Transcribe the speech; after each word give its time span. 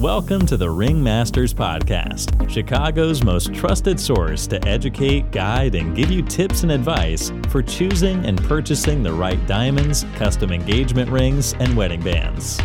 Welcome 0.00 0.44
to 0.48 0.58
the 0.58 0.66
Ringmasters 0.66 1.54
Podcast, 1.54 2.50
Chicago's 2.50 3.24
most 3.24 3.54
trusted 3.54 3.98
source 3.98 4.46
to 4.48 4.62
educate, 4.68 5.32
guide, 5.32 5.74
and 5.74 5.96
give 5.96 6.10
you 6.10 6.20
tips 6.20 6.64
and 6.64 6.70
advice 6.70 7.32
for 7.48 7.62
choosing 7.62 8.26
and 8.26 8.38
purchasing 8.44 9.02
the 9.02 9.14
right 9.14 9.44
diamonds, 9.46 10.04
custom 10.16 10.52
engagement 10.52 11.10
rings, 11.10 11.54
and 11.60 11.74
wedding 11.74 12.02
bands. 12.02 12.60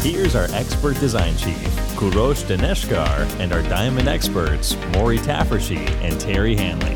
Here's 0.00 0.36
our 0.36 0.46
expert 0.52 1.00
design 1.00 1.36
chief, 1.36 1.56
Kurosh 1.96 2.44
Dineshkar, 2.44 3.28
and 3.40 3.52
our 3.52 3.62
diamond 3.62 4.06
experts, 4.06 4.76
Maury 4.92 5.18
Taffershy 5.18 5.90
and 6.02 6.20
Terry 6.20 6.54
Hanley. 6.54 6.94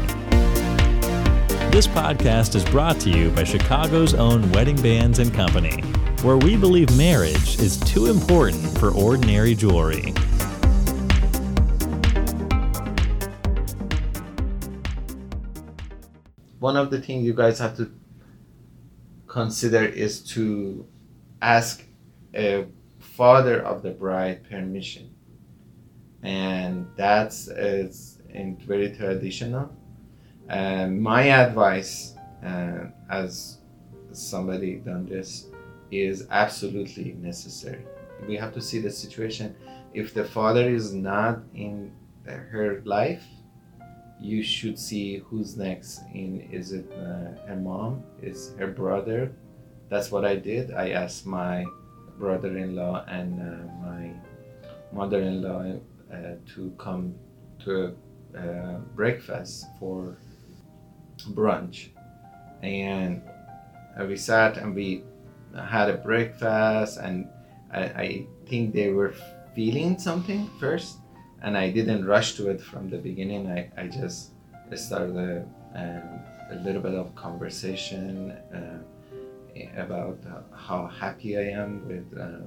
This 1.73 1.89
podcast 1.89 2.55
is 2.55 2.65
brought 2.65 3.01
to 3.01 3.11
you 3.11 3.31
by 3.33 3.43
Chicago's 3.43 4.15
own 4.15 4.49
Wedding 4.53 4.81
Bands 4.81 5.19
and 5.19 5.35
Company 5.35 5.83
where 6.23 6.37
we 6.37 6.57
believe 6.57 6.95
marriage 6.97 7.61
is 7.61 7.77
too 7.79 8.07
important 8.07 8.77
for 8.79 8.91
ordinary 8.91 9.55
jewelry. 9.55 10.13
One 16.59 16.77
of 16.77 16.91
the 16.91 17.01
things 17.01 17.25
you 17.25 17.35
guys 17.35 17.61
have 17.61 17.77
to 17.77 17.93
consider 19.29 19.85
is 19.85 20.21
to 20.35 20.85
ask 21.41 21.85
a 22.35 22.67
father 22.99 23.63
of 23.63 23.83
the 23.83 23.91
bride 23.91 24.43
permission. 24.49 25.15
And 26.25 26.89
that's 26.97 27.47
in 27.47 28.57
very 28.67 28.91
traditional. 28.91 29.73
And 30.49 31.01
my 31.01 31.29
advice, 31.29 32.15
uh, 32.45 32.87
as 33.09 33.59
somebody 34.11 34.77
done 34.77 35.07
this, 35.07 35.47
is 35.91 36.27
absolutely 36.31 37.17
necessary. 37.21 37.85
We 38.27 38.37
have 38.37 38.53
to 38.55 38.61
see 38.61 38.79
the 38.81 38.91
situation. 38.91 39.55
If 39.95 40.15
the 40.15 40.25
father 40.25 40.69
is 40.69 40.93
not 40.93 41.41
in 41.55 41.93
her 42.27 42.83
life, 42.85 43.25
you 44.21 44.43
should 44.43 44.79
see 44.79 45.19
who's 45.19 45.57
next. 45.57 46.03
In 46.13 46.41
is 46.53 46.73
it 46.73 46.91
uh, 46.93 47.47
her 47.47 47.57
mom? 47.57 48.03
Is 48.21 48.55
her 48.59 48.67
brother? 48.67 49.33
That's 49.89 50.11
what 50.11 50.25
I 50.25 50.37
did. 50.37 50.73
I 50.73 50.91
asked 50.91 51.25
my 51.27 51.65
brother-in-law 52.19 53.05
and 53.09 53.41
uh, 53.41 53.87
my 53.87 54.13
mother-in-law 54.93 55.81
uh, 56.13 56.17
to 56.55 56.75
come 56.79 57.15
to 57.65 57.97
uh, 58.37 58.79
breakfast 58.95 59.67
for 59.79 60.19
brunch, 61.31 61.89
and 62.63 63.23
we 64.07 64.17
sat 64.17 64.57
and 64.59 64.75
we 64.75 65.05
had 65.57 65.91
a 65.91 65.97
breakfast 65.97 66.99
and 66.99 67.29
I, 67.73 67.81
I 67.81 68.27
think 68.49 68.75
they 68.75 68.91
were 68.91 69.15
feeling 69.55 69.99
something 69.99 70.51
first 70.61 70.99
and 71.43 71.57
I 71.57 71.71
didn't 71.71 72.05
rush 72.05 72.35
to 72.35 72.51
it 72.51 72.61
from 72.61 72.91
the 72.91 72.99
beginning. 72.99 73.49
I, 73.49 73.71
I 73.77 73.87
just 73.87 74.33
started 74.75 75.17
a, 75.17 75.47
um, 75.75 76.21
a 76.51 76.63
little 76.63 76.83
bit 76.83 76.95
of 76.95 77.15
conversation 77.15 78.33
uh, 78.53 78.79
about 79.77 80.19
how 80.55 80.87
happy 80.87 81.39
I 81.39 81.51
am 81.51 81.87
with 81.87 82.07
uh, 82.19 82.41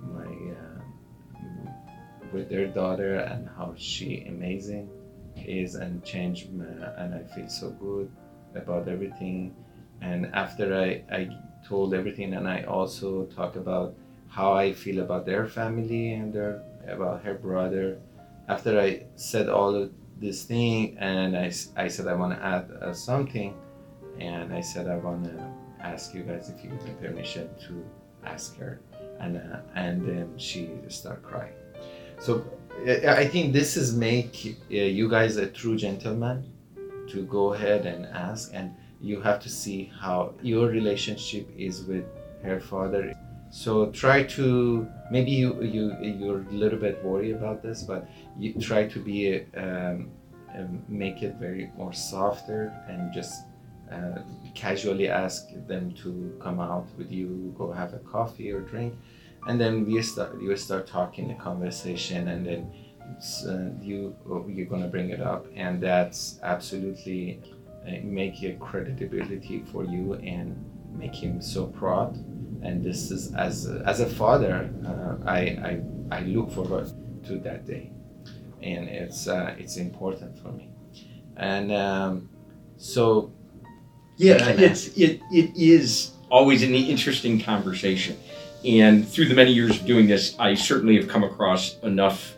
my 0.00 0.24
uh, 0.24 0.80
with 2.32 2.48
their 2.48 2.68
daughter 2.68 3.16
and 3.16 3.48
how 3.48 3.74
she 3.76 4.24
amazing 4.28 4.88
is 5.36 5.74
and 5.74 6.04
changed 6.04 6.48
and 6.50 7.14
I 7.14 7.22
feel 7.34 7.48
so 7.48 7.70
good 7.70 8.10
about 8.54 8.88
everything. 8.88 9.54
And 10.00 10.26
after 10.34 10.74
I, 10.74 11.02
I 11.14 11.28
told 11.66 11.94
everything 11.94 12.34
and 12.34 12.48
I 12.48 12.62
also 12.62 13.24
talk 13.26 13.56
about 13.56 13.94
how 14.28 14.52
I 14.52 14.72
feel 14.72 15.00
about 15.00 15.26
their 15.26 15.46
family 15.46 16.14
and 16.14 16.32
their 16.32 16.62
about 16.88 17.22
her 17.22 17.34
brother. 17.34 17.98
After 18.48 18.80
I 18.80 19.04
said 19.16 19.48
all 19.48 19.74
of 19.74 19.92
this 20.18 20.44
thing 20.44 20.96
and 20.98 21.36
I, 21.36 21.52
I 21.76 21.88
said 21.88 22.06
I 22.06 22.14
want 22.14 22.32
to 22.36 22.44
add 22.44 22.70
uh, 22.82 22.92
something 22.92 23.54
and 24.18 24.52
I 24.52 24.60
said 24.60 24.88
I 24.88 24.96
want 24.96 25.24
to 25.24 25.52
ask 25.80 26.14
you 26.14 26.22
guys 26.22 26.50
if 26.50 26.62
you 26.62 26.70
give 26.70 26.84
me 26.84 26.92
permission 27.00 27.48
to 27.66 27.84
ask 28.24 28.56
her 28.58 28.80
and 29.20 29.36
uh, 29.36 29.60
and 29.74 30.06
then 30.06 30.32
she 30.36 30.70
start 30.88 31.22
crying. 31.22 31.54
So 32.18 32.44
I 32.86 33.26
think 33.26 33.52
this 33.52 33.76
is 33.76 33.94
make 33.94 34.56
uh, 34.70 34.74
you 34.74 35.08
guys 35.08 35.36
a 35.36 35.46
true 35.46 35.76
gentleman 35.76 36.44
to 37.08 37.22
go 37.24 37.54
ahead 37.54 37.86
and 37.86 38.06
ask 38.06 38.50
and 38.54 38.74
you 39.00 39.20
have 39.20 39.40
to 39.40 39.48
see 39.48 39.90
how 39.98 40.34
your 40.42 40.68
relationship 40.68 41.48
is 41.56 41.84
with 41.84 42.04
her 42.42 42.60
father. 42.60 43.14
So 43.50 43.90
try 43.90 44.22
to 44.24 44.86
maybe 45.10 45.32
you 45.32 45.60
you 45.62 45.96
you're 46.00 46.42
a 46.42 46.52
little 46.52 46.78
bit 46.78 47.02
worried 47.04 47.34
about 47.34 47.62
this 47.62 47.82
but 47.82 48.08
you 48.38 48.54
try 48.60 48.86
to 48.86 48.98
be 49.00 49.44
um, 49.56 50.10
um, 50.56 50.82
make 50.88 51.22
it 51.22 51.34
very 51.36 51.70
more 51.76 51.92
softer 51.92 52.72
and 52.88 53.12
just 53.12 53.44
uh, 53.90 54.20
casually 54.54 55.08
ask 55.08 55.48
them 55.66 55.92
to 55.94 56.36
come 56.40 56.60
out 56.60 56.86
with 56.96 57.10
you 57.10 57.52
go 57.58 57.72
have 57.72 57.92
a 57.94 57.98
coffee 57.98 58.52
or 58.52 58.60
drink. 58.60 58.94
And 59.46 59.60
then 59.60 59.84
we 59.86 60.00
start 60.02 60.40
you 60.40 60.54
start 60.56 60.86
talking 60.86 61.30
a 61.32 61.34
conversation 61.34 62.28
and 62.28 62.46
then 62.46 62.72
uh, 63.48 63.84
you 63.84 64.14
you're 64.48 64.66
gonna 64.66 64.86
bring 64.86 65.10
it 65.10 65.20
up. 65.20 65.46
And 65.56 65.82
that's 65.82 66.38
absolutely 66.42 67.40
make 68.02 68.42
a 68.42 68.52
credibility 68.54 69.64
for 69.72 69.84
you 69.84 70.14
and 70.14 70.56
make 70.92 71.14
him 71.14 71.40
so 71.40 71.66
proud. 71.66 72.16
And 72.62 72.84
this 72.84 73.10
is 73.10 73.34
as 73.34 73.68
a, 73.68 73.82
as 73.86 74.00
a 74.00 74.06
father 74.06 74.70
uh, 74.86 75.28
I, 75.28 75.38
I 75.38 75.82
I 76.10 76.20
look 76.22 76.50
forward 76.50 76.90
to 77.26 77.38
that 77.40 77.66
day. 77.66 77.92
And 78.62 78.88
it's 78.88 79.26
uh, 79.26 79.54
it's 79.58 79.76
important 79.76 80.38
for 80.38 80.52
me. 80.52 80.70
And 81.36 81.72
um, 81.72 82.28
so 82.76 83.32
yeah 84.16 84.48
it's 84.48 84.88
it, 84.88 85.20
it 85.32 85.56
is 85.56 86.12
always 86.30 86.62
an 86.62 86.74
interesting 86.74 87.40
conversation. 87.40 88.16
And 88.62 89.08
through 89.08 89.28
the 89.28 89.34
many 89.34 89.52
years 89.52 89.80
of 89.80 89.86
doing 89.86 90.06
this 90.06 90.38
I 90.38 90.54
certainly 90.54 90.96
have 90.96 91.08
come 91.08 91.24
across 91.24 91.78
enough 91.82 92.36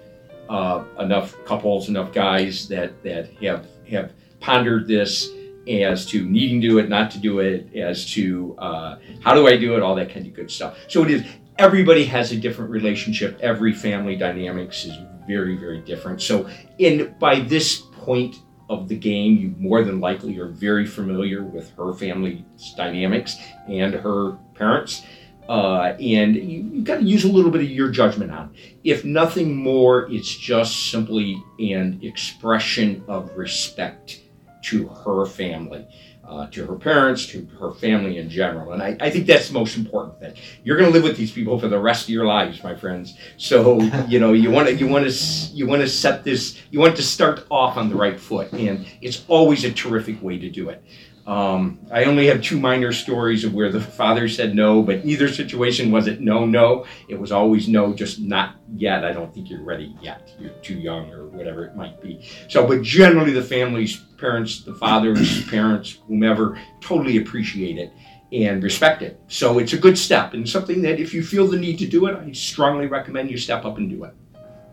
uh, 0.49 0.85
enough 1.01 1.35
couples 1.45 1.89
enough 1.89 2.13
guys 2.13 2.69
that 2.69 3.03
that 3.03 3.33
have 3.43 3.67
have 3.91 4.13
pondered 4.43 4.87
this 4.87 5.31
as 5.69 6.05
to 6.07 6.25
needing 6.29 6.61
to 6.61 6.69
do 6.69 6.79
it, 6.79 6.89
not 6.89 7.11
to 7.13 7.19
do 7.19 7.39
it, 7.39 7.75
as 7.77 8.05
to 8.13 8.57
uh, 8.59 8.97
how 9.21 9.35
do 9.35 9.47
I 9.47 9.57
do 9.57 9.77
it, 9.77 9.83
all 9.83 9.95
that 9.95 10.13
kind 10.13 10.27
of 10.27 10.35
good 10.35 10.51
stuff. 10.51 10.77
So 10.89 11.05
it 11.05 11.11
is, 11.11 11.25
everybody 11.59 12.05
has 12.05 12.33
a 12.33 12.37
different 12.37 12.71
relationship. 12.71 13.39
Every 13.41 13.73
family 13.73 14.17
dynamics 14.17 14.85
is 14.85 14.97
very, 15.27 15.57
very 15.57 15.81
different. 15.81 16.21
So, 16.21 16.49
in 16.79 17.15
by 17.19 17.41
this 17.41 17.81
point 17.93 18.37
of 18.69 18.89
the 18.89 18.97
game, 18.97 19.37
you 19.37 19.55
more 19.59 19.85
than 19.85 20.01
likely 20.01 20.39
are 20.39 20.49
very 20.49 20.87
familiar 20.87 21.45
with 21.45 21.71
her 21.77 21.93
family's 21.93 22.43
dynamics 22.77 23.37
and 23.69 23.95
her 23.95 24.33
parents. 24.55 25.03
Uh, 25.49 25.97
and 26.01 26.37
you, 26.37 26.77
have 26.77 26.85
got 26.85 26.97
to 26.99 27.05
use 27.05 27.25
a 27.25 27.29
little 27.29 27.51
bit 27.51 27.61
of 27.61 27.69
your 27.69 27.91
judgment 27.91 28.31
on 28.31 28.55
it. 28.55 28.79
If 28.85 29.05
nothing 29.05 29.57
more, 29.57 30.11
it's 30.11 30.35
just 30.35 30.91
simply 30.91 31.43
an 31.59 31.99
expression 32.03 33.05
of 33.09 33.37
respect 33.37 34.21
to 34.63 34.89
her 34.89 35.27
family, 35.27 35.87
uh, 36.27 36.47
to 36.49 36.65
her 36.67 36.77
parents, 36.77 37.27
to 37.27 37.47
her 37.61 37.73
family 37.73 38.19
in 38.19 38.31
general. 38.31 38.73
And 38.73 38.83
I, 38.83 38.97
I 39.01 39.11
think 39.11 39.27
that's 39.27 39.49
the 39.49 39.55
most 39.55 39.77
important 39.77 40.19
thing. 40.21 40.35
You're 40.65 40.77
going 40.77 40.91
to 40.91 40.93
live 40.93 41.03
with 41.03 41.17
these 41.17 41.33
people 41.33 41.59
for 41.59 41.69
the 41.69 41.79
rest 41.79 42.05
of 42.05 42.11
your 42.11 42.27
lives, 42.27 42.63
my 42.63 42.75
friends. 42.75 43.17
So 43.37 43.81
you 44.09 44.19
know 44.19 44.33
you 44.33 44.51
want 44.51 44.69
to 44.69 44.75
you 44.75 44.87
want 44.89 45.09
to 45.09 45.13
you 45.55 45.67
want 45.67 45.83
to 45.83 45.89
set 45.89 46.25
this 46.25 46.61
you 46.71 46.81
want 46.81 46.97
to 46.97 47.03
start 47.03 47.47
off 47.51 47.77
on 47.77 47.89
the 47.89 47.97
right 47.97 48.19
foot, 48.19 48.53
and 48.53 48.87
it's 49.01 49.25
always 49.29 49.65
a 49.65 49.73
terrific 49.73 50.23
way 50.23 50.39
to 50.39 50.49
do 50.49 50.69
it. 50.69 50.83
Um, 51.27 51.79
I 51.93 52.05
only 52.05 52.27
have 52.27 52.43
two 52.43 52.59
minor 52.59 52.93
stories 52.93 53.45
of 53.45 53.55
where 53.55 53.71
the 53.71 53.81
father 53.81 54.29
said 54.29 54.57
no, 54.57 54.83
but 54.83 55.05
either 55.05 55.29
situation 55.29 55.93
was 55.93 56.09
it 56.09 56.21
no, 56.21 56.45
no. 56.45 56.85
It 57.09 57.19
was 57.19 57.31
always 57.31 57.69
no, 57.69 57.95
just 57.95 58.19
not 58.21 58.57
yet. 58.75 59.05
I 59.05 59.13
don't 59.13 59.33
think 59.33 59.49
you're 59.49 59.63
ready 59.63 59.95
yet. 60.03 60.33
You're 60.41 60.51
too 60.63 60.75
young 60.75 61.13
or 61.13 61.29
whatever 61.29 61.65
it 61.65 61.77
might 61.77 62.03
be. 62.03 62.29
So, 62.49 62.67
but 62.67 62.83
generally, 62.83 63.33
the 63.33 63.43
family's 63.43 63.97
parents, 64.19 64.65
the 64.65 64.75
father's 64.75 65.45
parents, 65.49 65.99
whomever, 66.09 66.59
totally 66.81 67.19
appreciate 67.19 67.79
it 67.79 67.93
and 68.33 68.63
respect 68.63 69.03
it. 69.03 69.21
So 69.29 69.59
it's 69.59 69.75
a 69.75 69.79
good 69.79 69.97
step 69.97 70.35
and 70.35 70.49
something 70.49 70.83
that 70.83 70.99
if 70.99 71.13
you 71.15 71.23
feel 71.23 71.47
the 71.47 71.59
need 71.59 71.79
to 71.79 71.87
do 71.87 72.07
it, 72.07 72.17
I 72.17 72.33
strongly 72.33 72.87
recommend 72.87 73.31
you 73.31 73.37
step 73.37 73.65
up 73.65 73.77
and 73.77 73.89
do 73.89 74.05
it. 74.05 74.15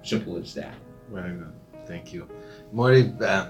Simple 0.01 0.38
as 0.38 0.53
that. 0.56 0.74
Good. 1.13 1.53
Thank 1.85 2.13
you. 2.13 2.27
Maury, 2.71 3.13
uh, 3.21 3.50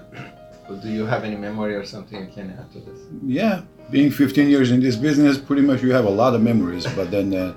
do 0.76 0.88
you 0.90 1.06
have 1.06 1.24
any 1.24 1.36
memory 1.36 1.74
or 1.74 1.84
something 1.84 2.20
you 2.20 2.32
can 2.32 2.50
add 2.50 2.70
to 2.72 2.80
this? 2.80 3.00
Yeah, 3.24 3.62
being 3.90 4.10
15 4.10 4.48
years 4.48 4.70
in 4.70 4.80
this 4.80 4.96
business, 4.96 5.38
pretty 5.38 5.62
much 5.62 5.82
you 5.82 5.92
have 5.92 6.04
a 6.04 6.10
lot 6.10 6.34
of 6.34 6.42
memories. 6.42 6.86
But 6.94 7.10
then, 7.10 7.34
uh, 7.34 7.54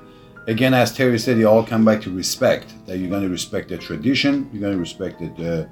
again, 0.48 0.74
as 0.74 0.94
Terry 0.94 1.19
said, 1.19 1.38
you 1.38 1.48
all 1.48 1.63
come 1.63 1.86
back 1.86 2.01
to 2.01 2.12
respect. 2.12 2.74
That 2.86 2.98
you're 2.98 3.10
going 3.10 3.24
to 3.24 3.30
respect 3.30 3.69
the 3.69 3.77
tradition, 3.77 4.50
you're 4.51 4.62
going 4.62 4.74
to 4.74 4.80
respect 4.80 5.21
it, 5.21 5.39
uh, 5.39 5.68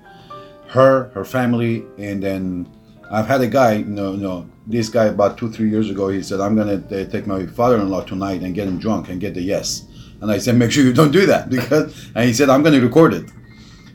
her, 0.69 1.09
her 1.09 1.25
family, 1.25 1.83
and 1.97 2.23
then 2.23 2.67
I've 3.11 3.27
had 3.27 3.41
a 3.41 3.47
guy, 3.47 3.73
you 3.73 3.85
know, 3.85 4.13
you 4.13 4.21
know, 4.21 4.49
this 4.67 4.87
guy 4.87 5.05
about 5.05 5.37
two, 5.37 5.51
three 5.51 5.69
years 5.69 5.89
ago, 5.89 6.07
he 6.07 6.23
said, 6.23 6.39
I'm 6.39 6.55
going 6.55 6.87
to 6.87 7.01
uh, 7.01 7.09
take 7.09 7.27
my 7.27 7.45
father-in-law 7.45 8.05
tonight 8.05 8.41
and 8.41 8.55
get 8.55 8.67
him 8.67 8.79
drunk 8.79 9.09
and 9.09 9.19
get 9.19 9.33
the 9.33 9.41
yes. 9.41 9.85
And 10.21 10.31
I 10.31 10.37
said, 10.37 10.55
make 10.55 10.71
sure 10.71 10.83
you 10.83 10.93
don't 10.93 11.11
do 11.11 11.25
that 11.25 11.49
because. 11.55 12.09
And 12.15 12.25
he 12.25 12.33
said, 12.33 12.49
I'm 12.49 12.61
going 12.61 12.79
to 12.79 12.81
record 12.81 13.13
it. 13.13 13.29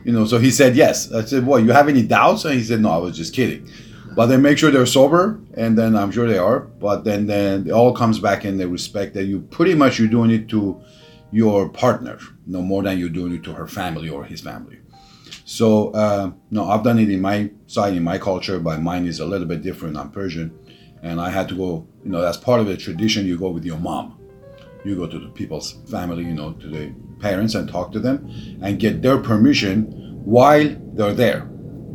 You 0.07 0.13
know, 0.13 0.23
so 0.23 0.37
he 0.39 0.51
said 0.51 0.77
yes. 0.77 1.11
I 1.11 1.25
said, 1.25 1.45
"What? 1.45 1.63
You 1.63 1.71
have 1.73 1.89
any 1.89 2.01
doubts?" 2.01 2.45
And 2.45 2.53
he 2.53 2.63
said, 2.63 2.79
"No, 2.79 2.91
I 2.91 2.97
was 2.97 3.17
just 3.17 3.33
kidding." 3.33 3.69
But 4.15 4.27
then 4.27 4.41
make 4.41 4.57
sure 4.57 4.71
they're 4.71 4.85
sober, 4.85 5.41
and 5.55 5.77
then 5.77 5.97
I'm 5.97 6.11
sure 6.11 6.25
they 6.25 6.37
are. 6.37 6.61
But 6.61 7.03
then 7.03 7.27
then 7.27 7.67
it 7.67 7.71
all 7.71 7.93
comes 7.93 8.17
back 8.17 8.45
in 8.45 8.57
the 8.57 8.69
respect 8.69 9.15
that 9.15 9.25
you 9.25 9.41
pretty 9.41 9.75
much 9.75 9.99
you're 9.99 10.07
doing 10.07 10.31
it 10.31 10.47
to 10.47 10.81
your 11.31 11.67
partner, 11.67 12.19
no 12.45 12.61
more 12.61 12.83
than 12.83 12.97
you're 12.97 13.17
doing 13.19 13.33
it 13.33 13.43
to 13.43 13.53
her 13.53 13.67
family 13.67 14.07
or 14.07 14.23
his 14.23 14.39
family. 14.39 14.79
So 15.43 15.91
uh, 15.91 16.31
no, 16.51 16.69
I've 16.69 16.85
done 16.85 16.99
it 16.99 17.09
in 17.09 17.19
my 17.19 17.51
side, 17.65 17.93
in 17.93 18.03
my 18.03 18.17
culture, 18.17 18.59
but 18.59 18.81
mine 18.81 19.05
is 19.07 19.19
a 19.19 19.25
little 19.25 19.45
bit 19.45 19.61
different. 19.61 19.97
I'm 19.97 20.11
Persian, 20.11 20.57
and 21.03 21.19
I 21.19 21.29
had 21.31 21.49
to 21.49 21.55
go. 21.55 21.85
You 22.05 22.11
know, 22.11 22.21
that's 22.21 22.37
part 22.37 22.61
of 22.61 22.67
the 22.67 22.77
tradition. 22.77 23.25
You 23.25 23.37
go 23.37 23.49
with 23.49 23.65
your 23.65 23.77
mom. 23.77 24.17
You 24.85 24.95
go 24.95 25.05
to 25.05 25.19
the 25.19 25.27
people's 25.27 25.73
family, 25.91 26.23
you 26.23 26.33
know, 26.33 26.53
to 26.53 26.67
the 26.69 26.93
parents 27.19 27.55
and 27.55 27.67
talk 27.69 27.91
to 27.93 27.99
them 27.99 28.27
and 28.61 28.79
get 28.79 29.01
their 29.01 29.17
permission 29.17 29.83
while 30.25 30.67
they're 30.93 31.13
there. 31.13 31.49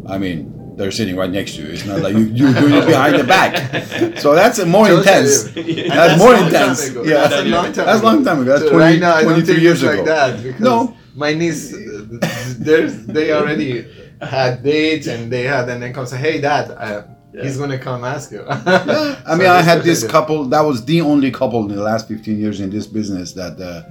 I 0.06 0.18
mean, 0.18 0.74
they're 0.76 0.90
sitting 0.90 1.16
right 1.16 1.30
next 1.30 1.54
to 1.56 1.62
you. 1.62 1.68
It's 1.68 1.84
not 1.84 2.00
like 2.00 2.14
you, 2.14 2.24
you're 2.38 2.52
doing 2.54 2.74
it 2.74 2.86
behind 2.86 3.14
the 3.18 3.24
back. 3.24 4.18
So 4.18 4.34
that's 4.34 4.58
a 4.58 4.66
more 4.66 4.90
intense. 4.90 5.44
And 5.56 5.90
That's 5.92 6.18
more 6.18 6.34
intense. 6.34 6.88
ago. 6.88 7.04
Yeah. 7.04 7.28
that's 7.28 7.34
a 7.34 7.44
long 7.44 7.64
time 7.72 7.86
That's 7.86 7.98
ago. 8.00 8.06
long 8.08 8.24
time 8.24 8.40
ago. 8.42 8.50
That's 8.52 8.62
So 8.62 8.70
20, 8.70 8.84
right 8.84 8.98
now, 9.00 9.14
I 9.14 9.22
don't 9.22 9.32
22 9.34 9.46
think 9.46 9.62
years 9.62 9.82
it's 9.82 9.92
ago. 9.92 9.96
like 10.02 10.06
that 10.06 10.42
because 10.42 10.60
No. 10.60 10.96
my 11.14 11.34
niece, 11.34 11.74
uh, 11.74 12.54
there's 12.58 13.04
they 13.06 13.32
already 13.32 13.86
had 14.20 14.62
dates 14.62 15.06
and 15.08 15.30
they 15.30 15.42
had, 15.44 15.68
and 15.68 15.82
then 15.82 15.92
come 15.92 16.06
say, 16.06 16.16
"Hey, 16.16 16.40
Dad, 16.40 16.70
uh, 16.70 17.02
he's 17.42 17.56
gonna 17.58 17.78
come 17.78 18.02
ask 18.04 18.30
you." 18.32 18.42
Yeah, 18.48 19.20
I 19.26 19.34
mean, 19.38 19.48
I 19.48 19.60
had 19.62 19.82
this 19.82 20.06
couple. 20.06 20.44
That 20.46 20.62
was 20.62 20.84
the 20.84 21.00
only 21.02 21.30
couple 21.30 21.60
in 21.68 21.74
the 21.76 21.82
last 21.82 22.08
15 22.08 22.38
years 22.38 22.60
in 22.60 22.70
this 22.70 22.86
business 22.86 23.32
that 23.34 23.60
uh, 23.60 23.82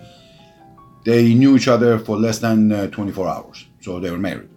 they 1.04 1.34
knew 1.34 1.56
each 1.56 1.68
other 1.68 2.00
for 2.00 2.18
less 2.18 2.40
than 2.40 2.72
uh, 2.72 2.88
24 2.88 3.28
hours. 3.28 3.66
So 3.82 4.00
they 4.00 4.12
were 4.12 4.20
married. 4.20 4.50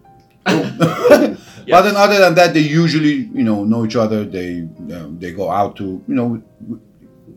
But 1.67 1.82
then, 1.82 1.96
other 1.96 2.19
than 2.19 2.35
that, 2.35 2.52
they 2.52 2.61
usually, 2.61 3.14
you 3.32 3.43
know, 3.43 3.64
know 3.64 3.87
each 3.87 3.96
other. 3.96 4.25
They 4.25 4.69
uh, 4.93 5.06
they 5.19 5.32
go 5.32 5.50
out 5.50 5.76
to, 5.76 5.85
you 6.06 6.14
know, 6.14 6.43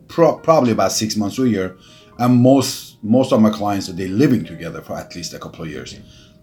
pro- 0.06 0.38
probably 0.38 0.72
about 0.72 0.92
six 0.92 1.16
months 1.16 1.36
to 1.36 1.44
a 1.44 1.48
year, 1.48 1.78
and 2.18 2.36
most 2.36 2.98
most 3.02 3.32
of 3.32 3.40
my 3.40 3.50
clients 3.50 3.86
they're 3.86 4.08
living 4.08 4.44
together 4.44 4.82
for 4.82 4.96
at 4.98 5.14
least 5.16 5.32
a 5.34 5.38
couple 5.38 5.64
of 5.64 5.70
years. 5.70 5.98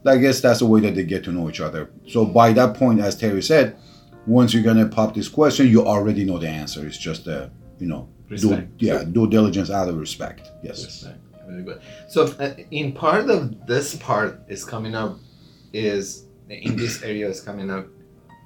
I 0.06 0.18
guess 0.18 0.40
that's 0.42 0.60
the 0.60 0.66
way 0.66 0.80
that 0.82 0.96
they 0.96 1.04
get 1.04 1.24
to 1.26 1.32
know 1.32 1.50
each 1.50 1.62
other. 1.62 1.90
So 2.08 2.26
by 2.26 2.54
that 2.54 2.76
point, 2.76 3.02
as 3.02 3.16
Terry 3.16 3.42
said, 3.42 3.76
once 4.28 4.54
you're 4.54 4.64
gonna 4.64 4.88
pop 4.88 5.14
this 5.16 5.28
question, 5.28 5.68
you 5.68 5.86
already 5.86 6.26
know 6.26 6.38
the 6.40 6.48
answer. 6.48 6.86
It's 6.86 6.98
just 6.98 7.28
a, 7.28 7.52
you 7.80 7.88
know, 7.88 8.10
Respect. 8.30 8.70
yeah, 8.80 9.04
due 9.04 9.28
diligence 9.30 9.70
out 9.70 9.90
of 9.90 9.98
respect. 9.98 10.50
Yes. 10.64 10.86
Respect. 10.86 11.20
Very 11.48 11.64
good. 11.64 11.82
So, 12.08 12.26
uh, 12.40 12.54
in 12.72 12.92
part 12.94 13.30
of 13.30 13.68
this 13.68 13.96
part 13.96 14.40
is 14.48 14.64
coming 14.66 14.96
up, 14.96 15.18
is 15.74 16.26
in 16.50 16.76
this 16.76 17.04
area 17.04 17.28
is 17.28 17.42
coming 17.42 17.70
up. 17.70 17.86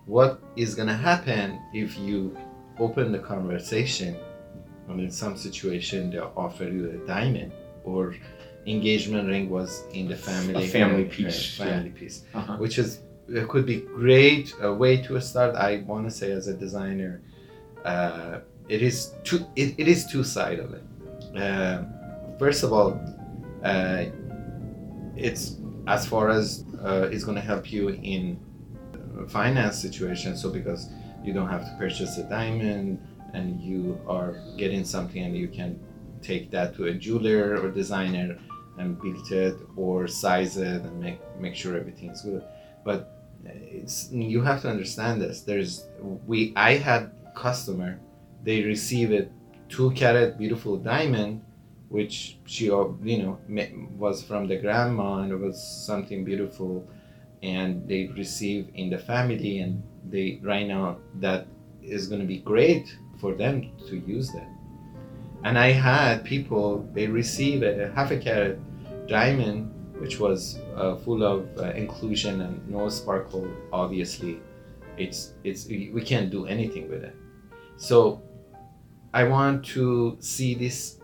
What 0.06 0.42
is 0.56 0.74
gonna 0.76 0.96
happen 0.98 1.60
if 1.74 1.98
you 2.00 2.36
open 2.80 3.12
the 3.12 3.20
conversation, 3.20 4.16
and 4.88 5.00
in 5.00 5.12
some 5.12 5.38
situation 5.38 6.10
they 6.12 6.18
offer 6.20 6.64
you 6.64 6.90
a 6.92 6.98
diamond 7.08 7.52
or 7.84 8.16
engagement 8.66 9.28
ring 9.28 9.50
was 9.50 9.84
in 9.94 10.08
the 10.08 10.16
family 10.16 10.64
A 10.64 10.68
family 10.68 11.06
uh, 11.06 11.10
piece, 11.12 11.60
uh, 11.60 11.64
family 11.66 11.90
piece, 11.92 12.24
Uh-huh. 12.34 12.58
which 12.58 12.78
is 12.80 13.00
it 13.28 13.48
could 13.48 13.66
be 13.66 13.82
great 13.82 14.54
a 14.62 14.74
way 14.74 14.98
to 15.04 15.20
start. 15.22 15.56
I 15.56 15.84
want 15.86 16.08
to 16.10 16.12
say 16.12 16.32
as 16.32 16.48
a 16.48 16.54
designer, 16.56 17.22
uh, 17.86 18.40
it 18.68 18.82
is 18.82 19.14
two. 19.24 19.46
It, 19.56 19.76
it 19.78 19.88
is 19.88 20.08
two 20.12 20.24
side 20.24 20.60
of 20.60 20.74
it. 20.74 20.84
Um 21.40 21.94
first 22.40 22.64
of 22.64 22.74
all, 22.74 23.00
uh, 23.64 24.06
it's 25.16 25.58
as 25.88 26.06
far 26.08 26.30
as 26.30 26.64
uh, 26.84 27.10
it's 27.12 27.24
going 27.24 27.36
to 27.36 27.42
help 27.42 27.72
you 27.72 27.90
in 27.90 28.40
uh, 28.94 29.28
finance 29.28 29.78
situation. 29.78 30.36
So 30.38 30.50
because 30.50 30.90
you 31.24 31.34
don't 31.34 31.50
have 31.50 31.66
to 31.66 31.76
purchase 31.78 32.18
a 32.18 32.24
diamond 32.24 33.06
and 33.34 33.60
you 33.62 34.00
are 34.08 34.42
getting 34.58 34.84
something 34.86 35.22
and 35.24 35.36
you 35.38 35.50
can 35.50 35.80
take 36.22 36.50
that 36.52 36.76
to 36.76 36.86
a 36.86 36.94
jeweler 36.94 37.62
or 37.62 37.70
designer 37.70 38.38
and 38.78 39.00
build 39.02 39.32
it 39.32 39.56
or 39.76 40.08
size 40.08 40.58
it 40.58 40.82
and 40.82 41.00
make 41.00 41.20
make 41.40 41.56
sure 41.56 41.78
everything's 41.78 42.22
good. 42.22 42.44
But 42.86 43.00
it's 43.44 44.10
you 44.12 44.42
have 44.42 44.62
to 44.62 44.70
understand 44.70 45.22
this. 45.22 45.42
There's 45.42 45.86
we 46.26 46.54
I 46.56 46.76
had 46.76 47.12
customer 47.36 48.00
they 48.44 48.64
receive 48.64 49.12
a 49.12 49.28
two 49.68 49.92
carat 49.92 50.38
beautiful 50.38 50.78
diamond 50.78 51.42
which 51.90 52.38
she 52.46 52.72
uh, 52.72 52.86
you 53.04 53.24
know 53.24 53.40
was 53.98 54.24
from 54.24 54.48
the 54.48 54.56
grandma 54.58 55.18
and 55.18 55.32
it 55.32 55.36
was 55.36 55.62
something 55.62 56.24
beautiful. 56.24 56.88
And 57.42 57.88
they 57.88 58.08
receive 58.18 58.70
in 58.76 58.90
the 58.90 58.98
family 58.98 59.60
and 59.60 59.82
they 60.10 60.40
right 60.44 60.68
now 60.68 60.98
that 61.16 61.48
is 61.82 62.08
going 62.08 62.22
to 62.22 62.28
be 62.28 62.40
great 62.40 62.96
for 63.20 63.34
them 63.34 63.72
to 63.88 63.98
use 63.98 64.32
that. 64.32 64.50
And 65.44 65.58
i 65.58 65.72
had 65.72 66.24
people 66.24 66.88
they 66.94 67.08
receive 67.08 67.64
a 67.64 67.92
half 67.96 68.12
a 68.12 68.18
carat 68.18 68.60
diamond 69.08 69.74
which 70.00 70.20
was 70.20 70.60
uh, 70.76 70.96
full 70.98 71.24
of 71.24 71.48
uh, 71.58 71.72
inclusion 71.72 72.42
and 72.42 72.70
no 72.70 72.88
sparkle 72.90 73.48
obviously. 73.74 74.40
It's 74.98 75.34
it's 75.44 75.66
we 75.68 76.02
can't 76.02 76.30
do 76.30 76.46
anything 76.46 76.90
with 76.90 77.04
it. 77.04 77.16
So 77.78 78.22
i 79.12 79.24
want 79.24 79.66
to 79.66 80.18
see 80.20 80.54
this 80.54 80.99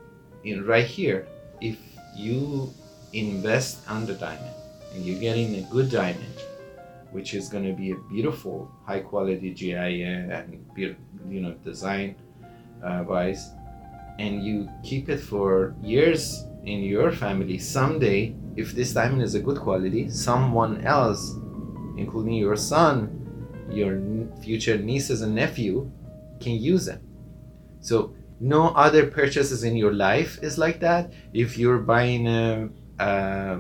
in 0.45 0.65
right 0.65 0.86
here 0.86 1.27
if 1.62 1.77
you 2.15 2.74
invest 3.13 3.88
on 3.89 4.06
the 4.06 4.13
diamond 4.13 4.53
and 4.94 5.06
you're 5.06 5.19
getting 5.19 5.56
a 5.56 5.62
good 5.71 5.89
diamond 5.92 6.36
which 7.12 7.33
is 7.33 7.50
going 7.50 7.63
to 7.63 7.74
be 7.74 7.92
a 7.92 7.95
beautiful 8.09 8.69
high 8.86 9.00
quality 9.00 9.53
GIA 9.53 10.27
and 10.31 10.65
you 10.75 11.42
know 11.42 11.53
design 11.63 12.15
uh, 12.83 13.03
wise 13.07 13.51
and 14.19 14.44
you 14.44 14.69
keep 14.83 15.09
it 15.09 15.19
for 15.19 15.75
years 15.81 16.45
in 16.63 16.80
your 16.83 17.12
family 17.12 17.57
someday 17.57 18.33
if 18.56 18.71
this 18.71 18.94
diamond 18.94 19.21
is 19.21 19.36
a 19.36 19.39
good 19.39 19.59
quality 19.59 20.09
someone 20.09 20.81
else 20.86 21.36
including 21.97 22.33
your 22.33 22.56
son 22.56 23.25
your 23.69 24.00
future 24.42 24.77
nieces 24.77 25.21
and 25.21 25.36
nephew 25.36 25.89
can 26.39 26.53
use 26.53 26.88
it. 26.88 27.01
So 27.81 28.13
no 28.39 28.69
other 28.69 29.07
purchases 29.07 29.63
in 29.63 29.75
your 29.75 29.93
life 29.93 30.39
is 30.41 30.57
like 30.57 30.79
that 30.79 31.11
if 31.33 31.57
you're 31.57 31.77
buying 31.77 32.27
a, 32.27 32.69
a, 32.99 33.59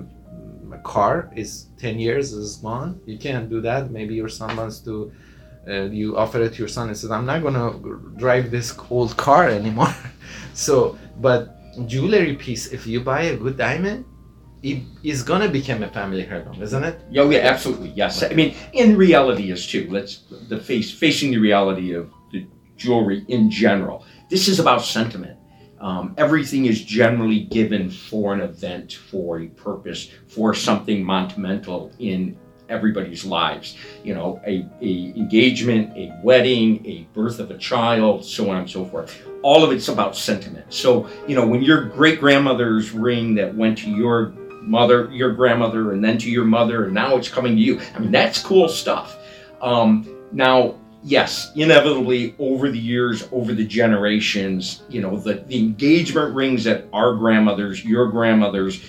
a 0.71 0.77
car 0.83 1.31
is 1.35 1.67
10 1.77 1.99
years 1.99 2.33
is 2.33 2.57
gone 2.57 2.99
you 3.05 3.17
can't 3.17 3.49
do 3.49 3.61
that 3.61 3.91
maybe 3.91 4.15
your 4.15 4.29
son 4.29 4.55
wants 4.57 4.79
to 4.79 5.11
uh, 5.67 5.83
you 5.83 6.17
offer 6.17 6.41
it 6.41 6.53
to 6.53 6.59
your 6.59 6.67
son 6.67 6.89
and 6.89 6.97
says 6.97 7.11
i'm 7.11 7.25
not 7.25 7.41
going 7.41 7.53
to 7.53 8.13
drive 8.17 8.51
this 8.51 8.77
old 8.89 9.15
car 9.17 9.47
anymore 9.49 9.93
so 10.53 10.97
but 11.17 11.55
jewelry 11.87 12.35
piece 12.35 12.67
if 12.67 12.85
you 12.85 12.99
buy 12.99 13.23
a 13.23 13.37
good 13.37 13.57
diamond 13.57 14.05
it 14.65 14.81
is 15.03 15.21
going 15.21 15.41
to 15.41 15.49
become 15.49 15.83
a 15.83 15.89
family 15.89 16.25
heirloom 16.25 16.61
isn't 16.61 16.83
it 16.83 16.99
Yeah, 17.11 17.21
oh, 17.21 17.29
yeah, 17.29 17.39
absolutely. 17.39 17.89
Yes. 17.89 18.23
I 18.23 18.29
mean, 18.29 18.55
in 18.73 18.97
reality 18.97 19.51
is 19.51 19.67
too. 19.67 19.87
Let's 19.91 20.23
the 20.49 20.57
face 20.57 20.91
facing 20.91 21.31
the 21.31 21.37
reality 21.37 21.93
of 21.93 22.11
the 22.31 22.47
jewelry 22.75 23.25
in 23.27 23.51
general. 23.51 24.03
This 24.29 24.47
is 24.47 24.59
about 24.59 24.83
sentiment. 24.83 25.37
Um, 25.79 26.15
everything 26.17 26.65
is 26.65 26.83
generally 26.83 27.41
given 27.41 27.91
for 27.91 28.33
an 28.33 28.41
event, 28.41 28.93
for 28.93 29.41
a 29.41 29.47
purpose, 29.47 30.09
for 30.27 30.53
something 30.53 31.03
monumental 31.03 31.91
in 31.99 32.37
everybody's 32.67 33.23
lives. 33.23 33.77
You 34.03 34.15
know, 34.15 34.41
a, 34.47 34.67
a 34.81 35.13
engagement, 35.15 35.95
a 35.95 36.19
wedding, 36.23 36.83
a 36.87 37.07
birth 37.13 37.39
of 37.39 37.51
a 37.51 37.57
child, 37.57 38.25
so 38.25 38.49
on 38.49 38.57
and 38.57 38.69
so 38.69 38.85
forth. 38.85 39.21
All 39.43 39.63
of 39.63 39.71
it's 39.71 39.89
about 39.89 40.15
sentiment. 40.15 40.73
So, 40.73 41.07
you 41.27 41.35
know, 41.35 41.45
when 41.45 41.61
your 41.61 41.85
great 41.85 42.19
grandmother's 42.19 42.91
ring 42.91 43.35
that 43.35 43.53
went 43.53 43.77
to 43.79 43.91
your 43.91 44.33
mother, 44.61 45.07
your 45.11 45.33
grandmother, 45.33 45.91
and 45.91 46.03
then 46.03 46.17
to 46.17 46.31
your 46.31 46.45
mother, 46.45 46.85
and 46.85 46.95
now 46.95 47.15
it's 47.15 47.29
coming 47.29 47.55
to 47.55 47.61
you. 47.61 47.79
I 47.93 47.99
mean, 47.99 48.11
that's 48.11 48.41
cool 48.41 48.67
stuff. 48.69 49.17
Um, 49.61 50.09
now, 50.31 50.79
yes, 51.05 51.51
inevitably 51.55 52.35
over 52.39 52.69
the 52.69 52.79
years, 52.79 53.29
over 53.31 53.53
the 53.53 53.65
generations, 53.65 54.81
you 54.89 55.01
know, 55.01 55.17
the, 55.17 55.35
the 55.35 55.57
engagement 55.57 56.35
rings 56.35 56.63
that 56.63 56.85
our 56.91 57.13
grandmothers, 57.13 57.85
your 57.85 58.07
grandmothers 58.07 58.83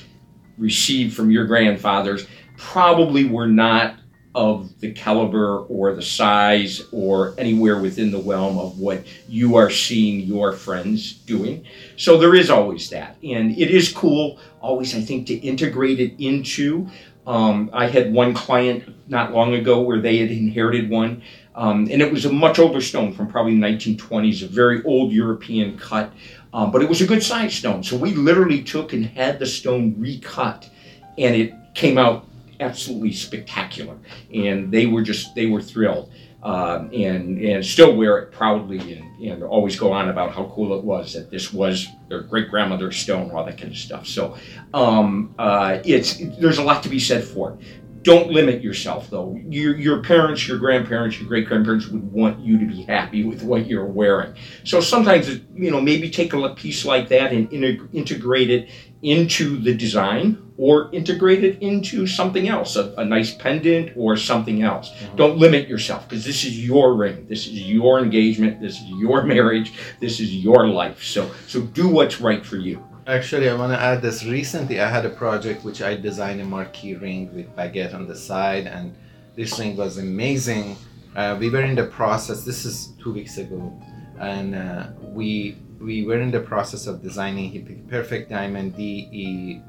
received 0.57 1.15
from 1.15 1.31
your 1.31 1.45
grandfathers 1.45 2.27
probably 2.57 3.27
were 3.27 3.47
not 3.47 3.97
of 4.35 4.79
the 4.81 4.93
caliber 4.93 5.61
or 5.61 5.95
the 5.95 6.03
size 6.03 6.83
or 6.93 7.35
anywhere 7.39 7.81
within 7.81 8.11
the 8.11 8.21
realm 8.21 8.59
of 8.59 8.79
what 8.79 9.03
you 9.29 9.57
are 9.57 9.71
seeing 9.71 10.21
your 10.21 10.53
friends 10.53 11.13
doing. 11.13 11.65
So 11.97 12.19
there 12.19 12.35
is 12.35 12.51
always 12.51 12.91
that. 12.91 13.17
And 13.23 13.53
it 13.53 13.71
is 13.71 13.93
cool, 13.93 14.39
always, 14.61 14.95
I 14.95 15.01
think, 15.01 15.27
to 15.29 15.35
integrate 15.35 16.01
it 16.01 16.15
into. 16.23 16.89
Um, 17.27 17.71
I 17.73 17.89
had 17.89 18.13
one 18.13 18.35
client 18.35 18.95
not 19.09 19.33
long 19.33 19.55
ago 19.55 19.81
where 19.81 20.01
they 20.01 20.19
had 20.19 20.31
inherited 20.31 20.91
one, 20.91 21.23
um, 21.57 21.89
and 21.91 22.03
it 22.03 22.13
was 22.13 22.27
a 22.27 22.33
much 22.33 22.59
older 22.59 22.83
stone 22.83 23.15
from 23.15 23.29
probably 23.29 23.59
the 23.59 23.67
1920s, 23.67 24.43
a 24.43 24.47
very 24.47 24.85
old 24.85 25.11
European 25.11 25.79
cut. 25.79 26.13
Um, 26.53 26.71
but 26.71 26.83
it 26.83 26.89
was 26.89 27.01
a 27.01 27.07
good 27.07 27.23
size 27.23 27.55
stone. 27.55 27.83
So 27.83 27.97
we 27.97 28.15
literally 28.15 28.63
took 28.63 28.93
and 28.93 29.05
had 29.05 29.39
the 29.39 29.47
stone 29.47 29.95
recut, 29.99 30.69
and 31.19 31.35
it 31.35 31.55
came 31.75 31.99
out 31.99 32.27
absolutely 32.61 33.13
spectacular. 33.13 33.97
And 34.33 34.71
they 34.71 34.87
were 34.87 35.03
just 35.03 35.35
they 35.35 35.47
were 35.47 35.63
thrilled. 35.63 36.13
Um, 36.43 36.91
and 36.93 37.43
and 37.43 37.65
still 37.65 37.97
wear 37.97 38.19
it 38.19 38.31
proudly 38.31 38.79
and, 38.93 39.21
and 39.21 39.43
always 39.43 39.77
go 39.77 39.91
on 39.91 40.11
about 40.11 40.33
how 40.33 40.45
cool 40.55 40.79
it 40.79 40.85
was 40.85 41.15
that 41.15 41.29
this 41.29 41.53
was 41.53 41.89
their 42.09 42.21
great 42.21 42.51
grandmother's 42.51 42.97
stone, 42.97 43.33
all 43.33 43.45
that 43.45 43.59
kind 43.59 43.73
of 43.73 43.77
stuff. 43.77 44.07
So 44.07 44.37
um, 44.73 45.35
uh, 45.39 45.81
it's 45.85 46.19
there's 46.39 46.59
a 46.59 46.63
lot 46.63 46.85
to 46.85 46.89
be 46.89 47.01
said 47.01 47.25
for 47.25 47.53
it 47.53 47.59
don't 48.07 48.31
limit 48.31 48.63
yourself 48.63 49.11
though. 49.11 49.37
Your, 49.49 49.77
your 49.77 50.01
parents, 50.01 50.47
your 50.47 50.59
grandparents, 50.59 51.19
your 51.19 51.29
great 51.29 51.49
grandparents 51.49 51.89
would 51.89 52.13
want 52.13 52.39
you 52.39 52.57
to 52.57 52.65
be 52.65 52.83
happy 52.83 53.25
with 53.25 53.43
what 53.43 53.67
you're 53.67 53.85
wearing. 53.85 54.33
So 54.63 54.81
sometimes, 54.81 55.41
you 55.57 55.73
know, 55.73 55.81
maybe 55.81 56.09
take 56.09 56.33
a 56.33 56.55
piece 56.55 56.85
like 56.85 57.09
that 57.09 57.33
and 57.33 57.53
integrate 57.53 58.51
it 58.51 58.71
into 59.03 59.59
the 59.59 59.75
design 59.75 60.53
or 60.57 60.89
integrate 60.95 61.43
it 61.43 61.61
into 61.61 62.07
something 62.07 62.47
else, 62.47 62.77
a, 62.77 62.95
a 62.97 63.05
nice 63.05 63.35
pendant 63.35 63.93
or 63.97 64.17
something 64.17 64.63
else. 64.63 64.91
Mm-hmm. 64.91 65.17
Don't 65.17 65.39
limit 65.39 65.67
yourself 65.67 66.09
because 66.09 66.25
this 66.25 66.45
is 66.45 66.65
your 66.65 66.95
ring, 66.95 67.27
this 67.29 67.49
is 67.49 67.61
your 67.61 67.99
engagement, 67.99 68.61
this 68.61 68.77
is 68.77 68.89
your 68.91 69.25
marriage, 69.25 69.73
this 69.99 70.21
is 70.21 70.33
your 70.33 70.69
life. 70.69 71.03
So, 71.03 71.29
so 71.49 71.61
do 71.61 71.89
what's 71.89 72.21
right 72.21 72.47
for 72.47 72.57
you. 72.57 72.87
Actually, 73.07 73.49
I 73.49 73.55
want 73.55 73.73
to 73.73 73.81
add 73.81 74.03
this. 74.03 74.25
Recently, 74.25 74.81
I 74.81 74.89
had 74.89 75.07
a 75.07 75.11
project 75.11 75.63
which 75.63 75.81
I 75.81 75.95
designed 75.95 76.41
a 76.41 76.45
marquise 76.45 77.01
ring 77.01 77.33
with 77.33 77.55
baguette 77.55 77.95
on 77.95 78.09
the 78.09 78.17
side, 78.17 78.67
and 78.67 78.97
this 79.37 79.57
ring 79.61 79.77
was 79.77 79.99
amazing. 79.99 80.77
Uh, 81.15 81.37
we 81.39 81.49
were 81.49 81.63
in 81.63 81.77
the 81.77 81.87
process. 81.87 82.45
This 82.45 82.65
is 82.65 82.95
two 83.01 83.13
weeks 83.13 83.39
ago, 83.39 83.73
and 84.19 84.57
uh, 84.57 84.89
we 85.03 85.57
we 85.79 86.05
were 86.05 86.21
in 86.21 86.33
the 86.33 86.41
process 86.41 86.89
of 86.89 87.01
designing. 87.01 87.49
He 87.49 87.61
picked 87.61 87.89
perfect 87.89 88.29
diamond 88.29 88.77
D 88.77 89.09
E 89.13 89.61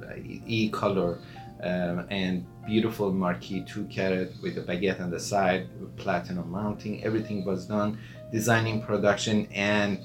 E 0.47 0.69
color, 0.69 1.19
um, 1.61 2.07
and 2.09 2.43
beautiful 2.65 3.13
marquise 3.13 3.69
two 3.71 3.85
carat 3.85 4.33
with 4.41 4.57
a 4.57 4.61
baguette 4.61 4.99
on 4.99 5.11
the 5.11 5.19
side, 5.19 5.69
platinum 5.95 6.49
mounting. 6.49 7.03
Everything 7.03 7.45
was 7.45 7.67
done, 7.67 7.99
designing 8.31 8.81
production, 8.81 9.47
and 9.53 9.99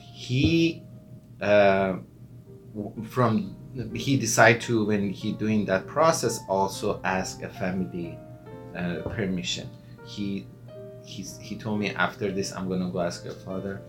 he. 0.00 0.82
From 3.08 3.56
he 3.94 4.16
decided 4.16 4.60
to 4.62 4.84
when 4.86 5.10
he 5.10 5.32
doing 5.32 5.64
that 5.66 5.86
process 5.86 6.40
also 6.48 7.00
ask 7.02 7.42
a 7.42 7.48
family 7.48 8.18
uh, 8.76 9.00
permission. 9.16 9.68
He 10.04 10.46
he 11.04 11.24
he 11.40 11.56
told 11.56 11.80
me 11.80 11.90
after 11.90 12.30
this 12.30 12.52
i'm 12.52 12.68
gonna 12.68 12.90
go 12.90 13.00
ask 13.00 13.24
your 13.24 13.34
father. 13.34 13.80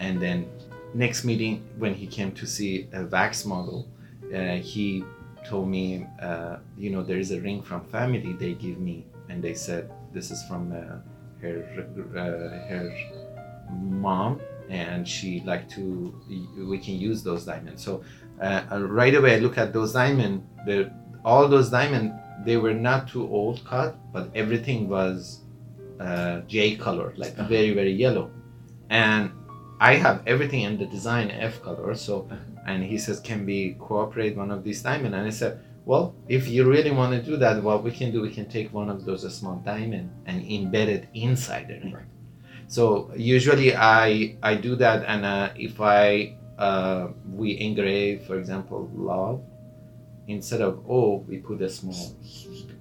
And 0.00 0.22
then 0.22 0.48
next 0.94 1.24
meeting 1.24 1.64
when 1.78 1.94
he 1.94 2.06
came 2.06 2.32
to 2.32 2.46
see 2.46 2.88
a 2.92 3.04
wax 3.04 3.44
model 3.44 3.88
uh, 4.34 4.56
he 4.56 5.04
told 5.44 5.68
me 5.68 6.06
uh, 6.22 6.58
you 6.76 6.90
know 6.90 7.02
there 7.02 7.18
is 7.18 7.32
a 7.32 7.40
ring 7.40 7.62
from 7.62 7.84
family 7.86 8.32
they 8.34 8.54
give 8.54 8.78
me. 8.78 9.06
And 9.28 9.42
they 9.42 9.54
said 9.54 9.90
this 10.12 10.30
is 10.30 10.42
from 10.44 10.72
uh, 10.72 10.98
her 11.42 11.56
uh, 12.16 12.68
her 12.70 12.92
mom 13.70 14.40
and 14.70 15.06
she 15.08 15.42
like 15.46 15.68
to 15.70 16.14
we 16.56 16.78
can 16.78 16.94
use 16.94 17.22
those 17.22 17.44
diamonds. 17.44 17.82
So 17.82 18.02
uh, 18.40 18.80
right 18.82 19.14
away 19.14 19.36
I 19.36 19.38
look 19.38 19.58
at 19.58 19.72
those 19.72 19.92
diamond. 19.92 20.46
The 20.66 20.92
all 21.24 21.48
those 21.48 21.70
diamond 21.70 22.14
they 22.44 22.56
were 22.56 22.74
not 22.74 23.08
too 23.08 23.28
old 23.28 23.64
cut, 23.64 23.96
but 24.12 24.30
everything 24.34 24.88
was 24.88 25.40
uh, 26.00 26.40
J 26.42 26.76
color, 26.76 27.12
like 27.16 27.38
uh-huh. 27.38 27.48
very 27.48 27.72
very 27.74 27.92
yellow. 27.92 28.30
And 28.90 29.32
I 29.80 29.94
have 29.94 30.22
everything 30.26 30.62
in 30.62 30.78
the 30.78 30.86
design 30.86 31.30
F 31.30 31.62
color. 31.62 31.94
So, 31.94 32.28
uh-huh. 32.30 32.36
and 32.66 32.82
he 32.82 32.98
says, 32.98 33.20
can 33.20 33.46
we 33.46 33.76
cooperate 33.78 34.36
one 34.36 34.50
of 34.50 34.64
these 34.64 34.82
diamond? 34.82 35.14
And 35.14 35.26
I 35.26 35.30
said, 35.30 35.60
well, 35.84 36.14
if 36.28 36.48
you 36.48 36.68
really 36.68 36.90
want 36.90 37.12
to 37.12 37.22
do 37.22 37.36
that, 37.38 37.62
what 37.62 37.82
we 37.82 37.90
can 37.90 38.12
do, 38.12 38.20
we 38.20 38.30
can 38.30 38.48
take 38.48 38.72
one 38.74 38.90
of 38.90 39.04
those 39.04 39.22
small 39.34 39.56
diamond 39.64 40.10
and 40.26 40.42
embed 40.42 40.88
it 40.88 41.08
inside 41.14 41.68
the 41.68 41.74
ring. 41.74 41.94
Right. 41.94 42.04
So 42.66 43.10
usually 43.16 43.74
I 43.74 44.36
I 44.42 44.54
do 44.56 44.76
that, 44.76 45.04
and 45.06 45.24
uh, 45.24 45.48
if 45.56 45.80
I 45.80 46.36
uh, 46.58 47.08
we 47.32 47.58
engrave, 47.58 48.24
for 48.24 48.38
example, 48.38 48.90
love. 48.94 49.40
Instead 50.26 50.60
of 50.60 50.84
O, 50.88 51.24
we 51.28 51.38
put 51.38 51.62
a 51.62 51.70
small 51.70 52.14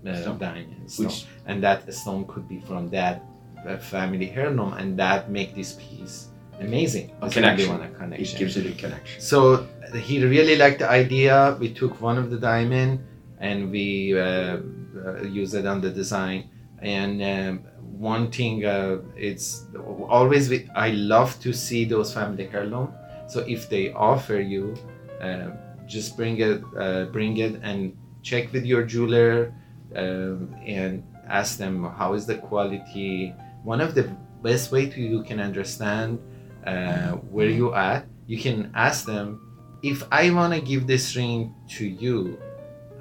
uh, 0.06 0.32
diamond 0.34 0.92
stone, 0.92 1.06
Which, 1.06 1.26
and 1.46 1.64
that 1.64 1.92
stone 1.94 2.26
could 2.28 2.48
be 2.50 2.60
from 2.60 2.90
that 2.90 3.24
uh, 3.66 3.78
family 3.78 4.32
heirloom, 4.32 4.74
and 4.74 5.00
that 5.00 5.32
make 5.32 5.56
this 5.56 5.74
piece 5.74 6.28
amazing. 6.60 7.12
A 7.22 7.30
connection. 7.30 7.82
a 7.82 7.90
connection. 7.90 8.36
It 8.36 8.40
gives 8.40 8.58
it 8.58 8.66
a 8.66 8.72
connection. 8.74 9.22
So 9.22 9.68
he 9.96 10.24
really 10.26 10.56
liked 10.56 10.80
the 10.80 10.90
idea. 10.90 11.56
We 11.60 11.74
took 11.74 12.02
one 12.02 12.18
of 12.18 12.30
the 12.30 12.38
diamond 12.38 13.06
and 13.40 13.72
we 13.72 14.18
uh, 14.20 14.58
uh, 15.06 15.22
used 15.24 15.54
it 15.54 15.66
on 15.66 15.82
the 15.82 15.90
design. 15.90 16.50
And 16.80 17.24
um, 17.24 17.60
one 17.80 18.32
thing, 18.32 18.66
uh, 18.66 18.98
it's 19.16 19.66
always 20.10 20.50
we, 20.50 20.70
I 20.76 20.90
love 20.90 21.40
to 21.42 21.54
see 21.54 21.86
those 21.86 22.14
family 22.14 22.50
heirloom 22.52 22.94
so 23.28 23.42
if 23.42 23.70
they 23.70 23.92
offer 23.94 24.40
you, 24.40 24.76
uh, 25.22 25.52
just 25.86 26.18
bring 26.18 26.40
it, 26.40 26.62
uh, 26.78 27.06
bring 27.06 27.38
it, 27.38 27.60
and 27.64 27.96
check 28.24 28.52
with 28.52 28.66
your 28.66 28.84
jeweler 28.84 29.54
um, 29.96 30.54
and 30.66 31.04
ask 31.28 31.58
them 31.58 31.84
how 31.84 32.14
is 32.14 32.26
the 32.26 32.36
quality. 32.36 33.34
One 33.64 33.82
of 33.82 33.96
the 33.96 34.04
best 34.42 34.72
way 34.72 34.90
to 34.90 35.02
you 35.02 35.24
can 35.24 35.40
understand 35.40 36.20
uh, 36.66 37.12
where 37.32 37.50
you 37.50 37.74
at. 37.74 38.06
You 38.28 38.38
can 38.38 38.72
ask 38.76 39.06
them 39.06 39.40
if 39.84 40.04
I 40.12 40.32
want 40.32 40.54
to 40.54 40.62
give 40.62 40.88
this 40.88 41.16
ring 41.16 41.54
to 41.78 41.88
you, 41.88 42.38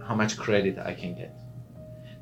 how 0.07 0.15
much 0.15 0.37
credit 0.37 0.79
I 0.79 0.95
can 0.95 1.15
get 1.15 1.35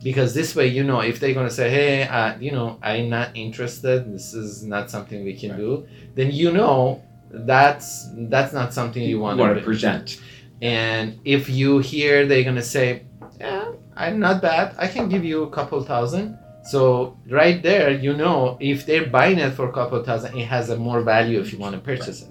because 0.05 0.35
this 0.35 0.55
way 0.55 0.67
you 0.67 0.85
know 0.85 1.01
if 1.01 1.19
they're 1.19 1.33
going 1.35 1.49
to 1.49 1.55
say 1.55 1.71
hey 1.71 2.03
uh, 2.05 2.37
you 2.39 2.53
know 2.53 2.79
i'm 2.83 3.09
not 3.09 3.31
interested 3.35 4.13
this 4.13 4.35
is 4.35 4.63
not 4.63 4.91
something 4.91 5.25
we 5.25 5.35
can 5.35 5.51
right. 5.51 5.59
do 5.59 5.87
then 6.15 6.31
you 6.31 6.53
know 6.53 7.03
that's 7.47 8.09
that's 8.29 8.53
not 8.53 8.73
something 8.73 9.03
you, 9.03 9.21
want, 9.21 9.39
want 9.39 9.57
to 9.57 9.63
present. 9.63 10.21
And 10.63 11.19
if 11.25 11.49
you 11.49 11.79
hear 11.81 12.27
they're 12.27 12.45
gonna 12.45 12.63
say, 12.63 13.07
"Yeah, 13.41 13.73
I'm 13.97 14.19
not 14.19 14.41
bad. 14.41 14.75
I 14.79 14.89
can 14.89 15.09
give 15.09 15.25
you 15.25 15.43
a 15.43 15.51
couple 15.51 15.83
thousand. 15.83 16.39
So 16.65 17.19
right 17.29 17.63
there, 17.63 17.91
you 17.91 18.15
know, 18.15 18.57
if 18.61 18.87
they're 18.87 19.07
buying 19.07 19.39
it 19.39 19.51
for 19.51 19.69
a 19.69 19.73
couple 19.73 20.03
thousand, 20.03 20.37
it 20.39 20.47
has 20.47 20.71
a 20.71 20.77
more 20.77 21.03
value 21.03 21.39
if 21.41 21.53
you 21.53 21.59
want 21.59 21.75
to 21.75 21.81
purchase 21.81 22.23
it. 22.23 22.31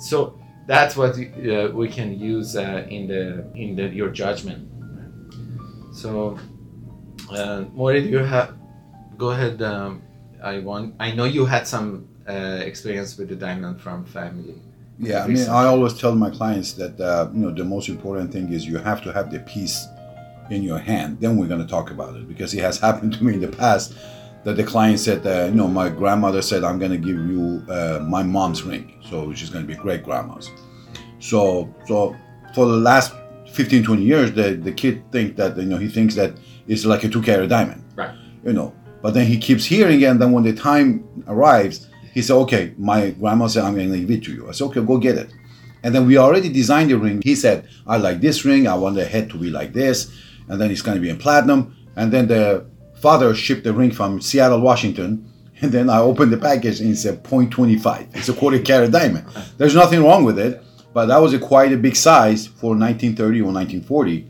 So 0.00 0.38
that's 0.66 0.96
what 0.96 1.16
uh, 1.16 1.70
we 1.72 1.88
can 1.88 2.18
use 2.18 2.56
uh, 2.56 2.86
in 2.88 3.06
the 3.06 3.46
in 3.54 3.76
the 3.76 3.88
your 3.88 4.10
judgment. 4.10 4.68
So, 5.92 6.38
uh, 7.30 7.64
Maury, 7.72 8.08
you 8.08 8.18
have 8.18 8.56
go 9.16 9.30
ahead. 9.30 9.62
Um, 9.62 10.02
I 10.42 10.58
want. 10.58 10.96
I 10.98 11.12
know 11.12 11.24
you 11.24 11.44
had 11.46 11.66
some 11.66 12.08
uh, 12.28 12.60
experience 12.64 13.16
with 13.18 13.28
the 13.28 13.36
diamond 13.36 13.80
from 13.80 14.04
family? 14.04 14.60
Yeah, 14.98 15.24
I 15.24 15.26
mean, 15.26 15.48
I 15.48 15.64
always 15.66 15.94
tell 15.94 16.14
my 16.14 16.30
clients 16.30 16.74
that 16.74 17.00
uh, 17.00 17.28
you 17.32 17.40
know 17.40 17.50
the 17.50 17.64
most 17.64 17.88
important 17.88 18.32
thing 18.32 18.52
is 18.52 18.66
you 18.66 18.78
have 18.78 19.02
to 19.02 19.12
have 19.12 19.30
the 19.30 19.40
piece 19.40 19.86
in 20.50 20.62
your 20.62 20.78
hand. 20.78 21.18
Then 21.20 21.36
we're 21.36 21.48
going 21.48 21.60
to 21.60 21.66
talk 21.66 21.90
about 21.90 22.14
it 22.16 22.28
because 22.28 22.54
it 22.54 22.60
has 22.60 22.78
happened 22.86 23.14
to 23.14 23.24
me 23.24 23.34
in 23.34 23.40
the 23.40 23.48
past 23.48 23.94
that 24.44 24.56
the 24.56 24.64
client 24.64 24.98
said, 24.98 25.24
uh, 25.26 25.46
you 25.46 25.54
know, 25.54 25.68
my 25.68 25.88
grandmother 25.88 26.42
said 26.42 26.64
I'm 26.64 26.78
going 26.78 26.90
to 26.90 26.98
give 26.98 27.16
you 27.16 27.64
uh, 27.68 28.00
my 28.02 28.22
mom's 28.22 28.62
ring, 28.64 29.00
so 29.08 29.32
she's 29.32 29.50
going 29.50 29.66
to 29.66 29.68
be 29.68 29.78
great 29.80 30.02
grandma's. 30.02 30.50
So, 31.20 31.72
so 31.86 32.16
for 32.54 32.66
the 32.66 32.76
last 32.76 33.14
15, 33.52 33.84
20 33.84 34.02
years, 34.02 34.32
the 34.32 34.54
the 34.54 34.72
kid 34.72 35.02
think 35.12 35.36
that 35.36 35.56
you 35.56 35.64
know 35.64 35.78
he 35.78 35.88
thinks 35.88 36.14
that 36.16 36.34
it's 36.66 36.84
like 36.84 37.04
a 37.04 37.08
two 37.08 37.22
carat 37.22 37.48
diamond, 37.48 37.82
right? 37.96 38.14
You 38.44 38.52
know, 38.52 38.74
but 39.00 39.14
then 39.14 39.26
he 39.26 39.38
keeps 39.38 39.64
hearing 39.64 40.00
it, 40.00 40.06
and 40.06 40.20
then 40.20 40.32
when 40.32 40.44
the 40.44 40.52
time 40.52 41.04
arrives 41.28 41.88
he 42.12 42.20
said, 42.22 42.34
okay, 42.34 42.74
my 42.76 43.10
grandma 43.10 43.46
said, 43.46 43.64
I'm 43.64 43.74
going 43.74 43.90
to 43.90 43.98
give 43.98 44.10
it 44.10 44.24
to 44.24 44.32
you. 44.32 44.48
I 44.48 44.52
said, 44.52 44.66
okay, 44.66 44.82
go 44.82 44.98
get 44.98 45.16
it. 45.16 45.32
And 45.82 45.94
then 45.94 46.06
we 46.06 46.18
already 46.18 46.48
designed 46.48 46.90
the 46.90 46.98
ring. 46.98 47.22
He 47.22 47.34
said, 47.34 47.68
I 47.86 47.96
like 47.96 48.20
this 48.20 48.44
ring. 48.44 48.68
I 48.68 48.74
want 48.74 48.96
the 48.96 49.04
head 49.04 49.30
to 49.30 49.38
be 49.38 49.50
like 49.50 49.72
this. 49.72 50.12
And 50.48 50.60
then 50.60 50.70
it's 50.70 50.82
going 50.82 50.96
to 50.96 51.00
be 51.00 51.08
in 51.08 51.18
platinum. 51.18 51.74
And 51.96 52.12
then 52.12 52.28
the 52.28 52.66
father 52.96 53.34
shipped 53.34 53.64
the 53.64 53.72
ring 53.72 53.90
from 53.90 54.20
Seattle, 54.20 54.60
Washington. 54.60 55.28
And 55.60 55.72
then 55.72 55.88
I 55.88 55.98
opened 55.98 56.32
the 56.32 56.36
package 56.36 56.80
and 56.80 56.90
it 56.90 56.96
said 56.96 57.24
0.25. 57.24 58.16
It's 58.16 58.28
a 58.28 58.34
quarter 58.34 58.58
carat 58.58 58.92
diamond. 58.92 59.26
There's 59.58 59.74
nothing 59.74 60.02
wrong 60.02 60.24
with 60.24 60.38
it, 60.38 60.62
but 60.92 61.06
that 61.06 61.18
was 61.18 61.32
a 61.32 61.38
quite 61.38 61.72
a 61.72 61.76
big 61.76 61.96
size 61.96 62.46
for 62.46 62.76
1930 62.76 63.40
or 63.40 63.52
1940. 63.52 64.28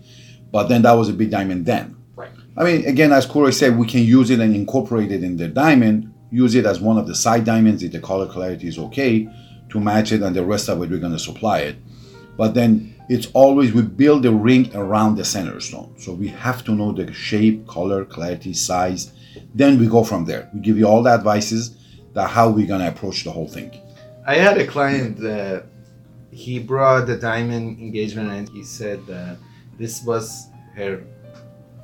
But 0.50 0.68
then 0.68 0.82
that 0.82 0.92
was 0.92 1.08
a 1.08 1.14
big 1.14 1.30
diamond 1.30 1.66
then. 1.66 1.96
Right. 2.14 2.30
I 2.56 2.64
mean, 2.64 2.86
again, 2.86 3.12
as 3.12 3.26
Corey 3.26 3.52
said, 3.52 3.76
we 3.76 3.86
can 3.86 4.02
use 4.02 4.30
it 4.30 4.40
and 4.40 4.54
incorporate 4.54 5.10
it 5.10 5.24
in 5.24 5.36
the 5.38 5.48
diamond 5.48 6.11
use 6.32 6.54
it 6.54 6.66
as 6.66 6.80
one 6.80 6.98
of 6.98 7.06
the 7.06 7.14
side 7.14 7.44
diamonds 7.44 7.82
if 7.82 7.92
the 7.92 8.00
color 8.00 8.26
clarity 8.26 8.66
is 8.66 8.78
okay 8.78 9.28
to 9.68 9.78
match 9.78 10.10
it 10.10 10.22
and 10.22 10.34
the 10.34 10.44
rest 10.44 10.68
of 10.68 10.82
it 10.82 10.90
we're 10.90 10.98
going 10.98 11.12
to 11.12 11.18
supply 11.18 11.58
it. 11.60 11.76
But 12.36 12.54
then 12.54 12.94
it's 13.08 13.28
always 13.34 13.72
we 13.72 13.82
build 13.82 14.22
the 14.22 14.32
ring 14.32 14.74
around 14.74 15.16
the 15.16 15.24
center 15.24 15.60
stone. 15.60 15.94
So 15.98 16.12
we 16.12 16.28
have 16.28 16.64
to 16.64 16.72
know 16.72 16.92
the 16.92 17.12
shape 17.12 17.66
color 17.68 18.04
clarity 18.04 18.54
size. 18.54 19.12
Then 19.54 19.78
we 19.78 19.86
go 19.86 20.02
from 20.02 20.24
there. 20.24 20.50
We 20.54 20.60
give 20.60 20.78
you 20.78 20.86
all 20.86 21.02
the 21.02 21.10
advices 21.10 21.76
that 22.14 22.28
how 22.28 22.48
we're 22.50 22.66
going 22.66 22.80
to 22.80 22.88
approach 22.88 23.24
the 23.24 23.30
whole 23.30 23.48
thing. 23.48 23.70
I 24.26 24.36
had 24.36 24.56
a 24.58 24.66
client 24.66 25.22
uh, 25.24 25.62
he 26.32 26.58
brought 26.58 27.06
the 27.06 27.16
diamond 27.16 27.78
engagement 27.78 28.30
and 28.30 28.48
he 28.48 28.64
said 28.64 29.06
that 29.06 29.36
this 29.78 30.02
was 30.02 30.48
her 30.74 31.04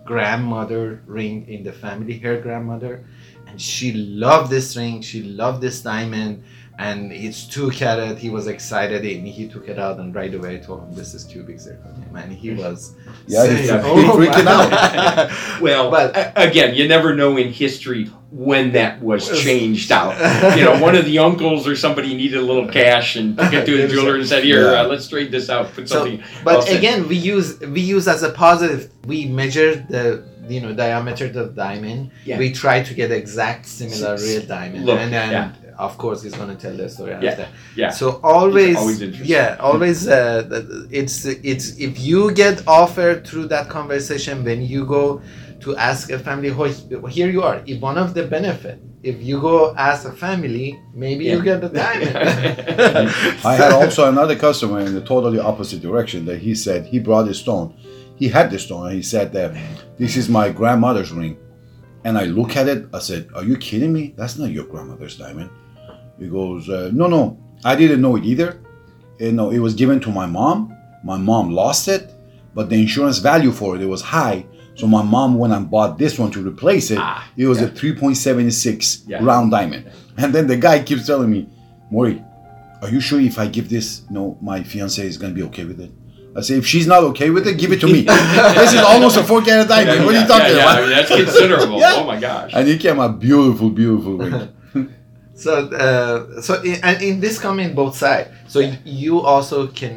grandmother 0.04 1.02
ring 1.06 1.46
in 1.48 1.62
the 1.62 1.72
family, 1.72 2.18
her 2.18 2.40
grandmother, 2.40 3.04
and 3.48 3.60
she 3.60 3.92
loved 3.92 4.50
this 4.50 4.76
ring. 4.76 5.00
She 5.02 5.22
loved 5.22 5.60
this 5.60 5.80
diamond, 5.82 6.42
and 6.78 7.12
it's 7.12 7.44
two 7.44 7.70
carat. 7.70 8.18
He 8.18 8.30
was 8.30 8.46
excited, 8.46 9.04
and 9.04 9.26
he 9.26 9.48
took 9.48 9.68
it 9.68 9.78
out 9.78 9.98
and 9.98 10.14
right 10.14 10.32
away 10.32 10.58
told 10.60 10.82
him 10.84 10.94
this 10.94 11.12
is 11.12 11.24
cubic 11.24 11.56
zirconium, 11.56 12.14
and 12.22 12.32
he 12.32 12.50
was 12.54 12.94
Yeah, 13.26 13.42
saying, 13.44 13.56
he's 13.58 13.70
"Oh 13.90 14.16
freaking 14.16 14.44
my-" 14.44 15.58
Well, 15.60 15.90
But- 15.90 16.32
again, 16.36 16.74
you 16.74 16.86
never 16.88 17.14
know 17.14 17.36
in 17.36 17.52
history 17.52 18.04
when 18.30 18.72
that 18.72 19.02
was 19.02 19.28
Was- 19.28 19.42
changed 19.42 19.90
out. 19.90 20.14
You 20.56 20.64
know, 20.64 20.80
one 20.80 20.94
of 20.94 21.04
the 21.06 21.18
uncles 21.18 21.66
or 21.66 21.74
somebody 21.74 22.14
needed 22.14 22.38
a 22.38 22.42
little 22.42 22.68
cash 22.68 23.16
and 23.16 23.36
took 23.36 23.52
it 23.52 23.64
to 23.66 23.76
the 23.82 23.88
jeweler 23.88 24.16
and 24.16 24.26
said, 24.26 24.44
"Here, 24.44 24.70
Yeah. 24.70 24.82
uh, 24.82 24.86
let's 24.88 25.08
trade 25.08 25.30
this 25.32 25.48
out. 25.50 25.72
Put 25.74 25.88
So, 25.88 25.96
something." 25.96 26.22
but 26.44 26.54
else 26.56 26.70
in." 26.70 26.76
again, 26.76 27.08
we 27.08 27.16
use 27.16 27.58
we 27.60 27.80
use 27.80 28.06
as 28.06 28.22
a 28.22 28.30
positive. 28.30 28.90
We 29.06 29.24
measure 29.24 29.74
the 29.88 30.22
you 30.48 30.60
know 30.60 30.72
diameter 30.74 31.24
of 31.26 31.32
the 31.34 31.46
diamond. 31.46 32.10
Yeah. 32.24 32.38
We 32.38 32.52
try 32.52 32.82
to 32.82 32.92
get 32.94 33.10
exact 33.10 33.66
similar 33.66 34.16
real 34.16 34.42
diamond, 34.42 34.84
look, 34.86 34.98
and 35.00 35.12
then 35.12 35.30
yeah. 35.32 35.52
Of 35.78 35.96
course 35.96 36.22
he's 36.22 36.34
gonna 36.34 36.56
tell 36.56 36.76
the 36.76 36.88
story 36.88 37.12
Yeah, 37.12 37.30
after. 37.30 37.48
yeah. 37.76 37.90
So 37.90 38.20
always, 38.22 38.76
always 38.76 39.00
interesting. 39.00 39.30
yeah, 39.36 39.56
always. 39.60 39.98
Uh, 40.08 40.64
it's 40.90 41.24
it's 41.24 41.66
if 41.78 41.98
you 42.08 42.32
get 42.32 42.56
offered 42.66 43.26
through 43.26 43.46
that 43.54 43.68
conversation 43.68 44.44
when 44.44 44.60
you 44.62 44.84
go 44.84 45.20
to 45.60 45.76
ask 45.76 46.10
a 46.10 46.18
family, 46.18 46.50
"Oh, 46.50 47.06
here 47.06 47.30
you 47.30 47.42
are. 47.42 47.62
If 47.66 47.80
one 47.80 47.98
of 47.98 48.14
the 48.14 48.24
benefit, 48.36 48.78
if 49.02 49.16
you 49.28 49.40
go 49.40 49.74
ask 49.76 50.00
a 50.06 50.12
family, 50.12 50.78
maybe 50.94 51.24
you 51.26 51.42
get 51.42 51.60
the 51.60 51.68
diamond. 51.68 52.16
I 53.44 53.54
had 53.62 53.72
also 53.72 54.08
another 54.08 54.36
customer 54.36 54.80
in 54.80 54.94
the 54.94 55.00
totally 55.12 55.38
opposite 55.38 55.80
direction 55.80 56.24
that 56.26 56.38
he 56.38 56.54
said 56.54 56.86
he 56.86 56.98
brought 56.98 57.26
a 57.28 57.34
stone. 57.34 57.74
He 58.16 58.28
had 58.28 58.50
the 58.50 58.58
stone 58.58 58.86
and 58.86 58.94
he 58.96 59.02
said 59.02 59.32
that 59.32 59.50
this 59.98 60.16
is 60.16 60.28
my 60.28 60.50
grandmother's 60.50 61.12
ring. 61.12 61.36
And 62.04 62.16
I 62.16 62.24
look 62.24 62.56
at 62.56 62.66
it, 62.68 62.86
I 62.94 63.00
said, 63.00 63.28
Are 63.34 63.44
you 63.44 63.56
kidding 63.56 63.92
me? 63.92 64.14
That's 64.16 64.38
not 64.38 64.50
your 64.50 64.64
grandmother's 64.64 65.16
diamond. 65.18 65.50
He 66.18 66.28
goes, 66.28 66.68
uh, 66.68 66.90
No, 66.92 67.06
no, 67.06 67.38
I 67.64 67.76
didn't 67.76 68.00
know 68.00 68.16
it 68.16 68.24
either. 68.24 68.60
You 69.18 69.32
know, 69.32 69.50
it 69.50 69.58
was 69.58 69.74
given 69.74 70.00
to 70.00 70.10
my 70.10 70.26
mom. 70.26 70.76
My 71.04 71.16
mom 71.16 71.50
lost 71.50 71.88
it, 71.88 72.12
but 72.54 72.68
the 72.68 72.76
insurance 72.80 73.18
value 73.18 73.52
for 73.52 73.76
it, 73.76 73.82
it 73.82 73.86
was 73.86 74.02
high. 74.02 74.44
So 74.74 74.86
my 74.86 75.02
mom 75.02 75.38
went 75.38 75.52
and 75.52 75.68
bought 75.68 75.98
this 75.98 76.18
one 76.18 76.30
to 76.32 76.46
replace 76.46 76.90
it. 76.92 76.98
Ah, 77.00 77.28
it 77.36 77.46
was 77.46 77.60
yeah. 77.60 77.66
a 77.66 77.70
3.76 77.70 79.04
Yeah. 79.08 79.18
round 79.22 79.50
diamond. 79.50 79.90
And 80.16 80.32
then 80.32 80.46
the 80.46 80.56
guy 80.56 80.82
keeps 80.82 81.06
telling 81.06 81.30
me, 81.30 81.48
Maury, 81.90 82.22
are 82.82 82.88
you 82.88 83.00
sure 83.00 83.20
if 83.20 83.38
I 83.38 83.48
give 83.48 83.68
this, 83.68 84.02
you 84.08 84.14
know, 84.14 84.38
my 84.40 84.62
fiance 84.62 85.04
is 85.04 85.18
gonna 85.18 85.34
be 85.34 85.42
okay 85.44 85.64
with 85.64 85.80
it? 85.80 85.90
I 86.36 86.42
say, 86.42 86.54
if 86.54 86.66
she's 86.66 86.86
not 86.86 87.02
okay 87.04 87.30
with 87.30 87.48
it, 87.48 87.58
give 87.58 87.72
it 87.72 87.80
to 87.80 87.86
me. 87.86 88.02
this 88.60 88.72
is 88.72 88.80
almost 88.80 89.16
a 89.16 89.24
four 89.24 89.42
carat 89.42 89.66
diamond. 89.66 90.04
what 90.04 90.14
are 90.14 90.20
you 90.20 90.26
talking 90.26 90.52
about? 90.52 90.78
I 90.78 90.80
mean, 90.82 90.90
that's 90.90 91.10
considerable. 91.10 91.80
Oh 91.82 92.04
my 92.04 92.20
gosh. 92.20 92.52
And 92.54 92.68
it 92.68 92.80
came 92.80 93.00
a 93.00 93.08
beautiful, 93.12 93.70
beautiful 93.70 94.16
ring. 94.16 94.48
So, 95.38 95.52
uh, 95.70 96.40
so 96.42 96.52
in, 96.62 96.76
and 96.82 96.96
in 97.02 97.20
this 97.20 97.38
come 97.38 97.60
in 97.60 97.74
both 97.74 97.96
sides. 97.96 98.28
So 98.48 98.58
you 98.84 99.20
also 99.20 99.68
can 99.68 99.94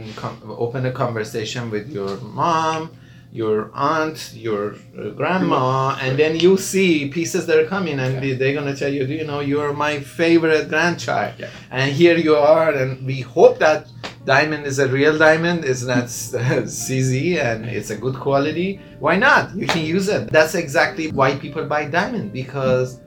open 0.66 0.86
a 0.86 0.92
conversation 0.92 1.72
with 1.72 1.90
your 1.90 2.12
mom, 2.42 2.92
your 3.34 3.72
aunt, 3.74 4.34
your 4.36 4.76
uh, 5.00 5.10
grandma, 5.20 5.98
and 6.04 6.12
then 6.22 6.34
you 6.46 6.58
see 6.58 7.08
pieces 7.10 7.46
that 7.48 7.58
are 7.58 7.66
coming, 7.76 7.98
and 8.00 8.22
they- 8.22 8.34
they're 8.40 8.54
gonna 8.60 8.76
tell 8.76 8.94
you, 8.98 9.04
do 9.08 9.14
you 9.14 9.26
know, 9.32 9.40
you're 9.52 9.74
my 9.88 9.94
favorite 10.20 10.66
grandchild, 10.74 11.34
Yeah. 11.40 11.48
and 11.72 11.92
here 12.02 12.18
you 12.18 12.36
are, 12.36 12.70
and 12.80 12.90
we 13.12 13.22
hope 13.22 13.58
that 13.60 13.88
diamond 14.26 14.64
is 14.72 14.78
a 14.80 14.88
real 15.00 15.18
diamond, 15.18 15.60
it's 15.72 15.84
not 15.94 16.06
CZ, 16.68 17.38
and 17.50 17.66
it's 17.66 17.90
a 17.90 17.96
good 17.96 18.16
quality. 18.28 18.70
Why 19.00 19.16
not? 19.16 19.44
You 19.56 19.66
can 19.66 19.84
use 19.86 20.08
it. 20.10 20.30
That's 20.30 20.54
exactly 20.56 21.06
why 21.20 21.30
people 21.36 21.64
buy 21.66 21.86
diamond 21.86 22.32
because 22.42 23.00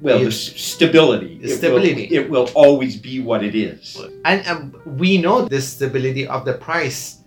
well, 0.00 0.18
the 0.18 0.26
it's- 0.26 0.48
s- 0.54 0.60
stability. 0.60 1.38
the 1.38 1.44
It 1.44 1.48
will- 1.50 1.56
stability. 1.56 2.04
It 2.18 2.30
will, 2.30 2.48
always 2.54 2.96
be 2.96 3.20
what 3.20 3.42
it 3.44 3.54
is. 3.54 3.96
and 4.24 4.46
um, 4.46 4.60
we 5.02 5.18
know 5.18 5.36
the 5.48 5.60
stability 5.60 6.26
of 6.26 6.44
the 6.44 6.54
price 6.54 7.18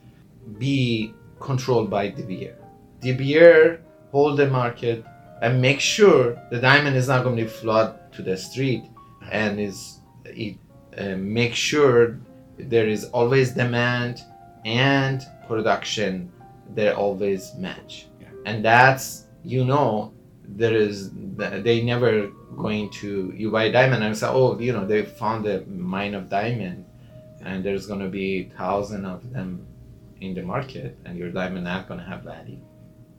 be 0.57 1.13
controlled 1.39 1.89
by 1.89 2.09
De 2.09 2.23
Beer. 2.23 2.55
De 3.01 3.13
Beer 3.13 3.81
hold 4.11 4.37
the 4.37 4.47
market 4.47 5.03
and 5.41 5.61
make 5.61 5.79
sure 5.79 6.37
the 6.51 6.59
diamond 6.59 6.95
is 6.95 7.07
not 7.07 7.23
going 7.23 7.37
to 7.37 7.47
flood 7.47 7.89
to 8.13 8.21
the 8.21 8.37
street 8.37 8.83
and 9.31 9.59
is 9.59 9.99
it 10.25 10.55
uh, 10.97 11.15
make 11.17 11.53
sure 11.55 12.19
there 12.59 12.87
is 12.87 13.05
always 13.05 13.51
demand 13.51 14.19
and 14.65 15.21
production 15.47 16.29
they 16.75 16.89
always 16.91 17.53
match 17.57 18.07
Yeah. 18.21 18.27
and 18.45 18.63
that's 18.63 19.25
you 19.43 19.63
know 19.65 20.13
there 20.55 20.75
is 20.75 21.11
they 21.13 21.81
never 21.81 22.27
going 22.57 22.89
to 22.89 23.33
you 23.35 23.49
buy 23.49 23.69
diamond 23.69 24.03
and 24.03 24.17
say 24.17 24.27
oh 24.27 24.59
you 24.59 24.73
know 24.73 24.85
they 24.85 25.03
found 25.03 25.45
a 25.47 25.65
mine 25.65 26.13
of 26.13 26.29
diamond 26.29 26.85
and 27.43 27.63
there's 27.63 27.87
going 27.87 27.99
to 27.99 28.09
be 28.09 28.51
thousand 28.57 29.05
of 29.05 29.31
them 29.31 29.65
in 30.21 30.33
the 30.35 30.41
market 30.41 30.97
and 31.05 31.17
your 31.17 31.29
diamond 31.31 31.65
not 31.65 31.87
going 31.87 31.99
to 31.99 32.05
have 32.05 32.21
value. 32.21 32.59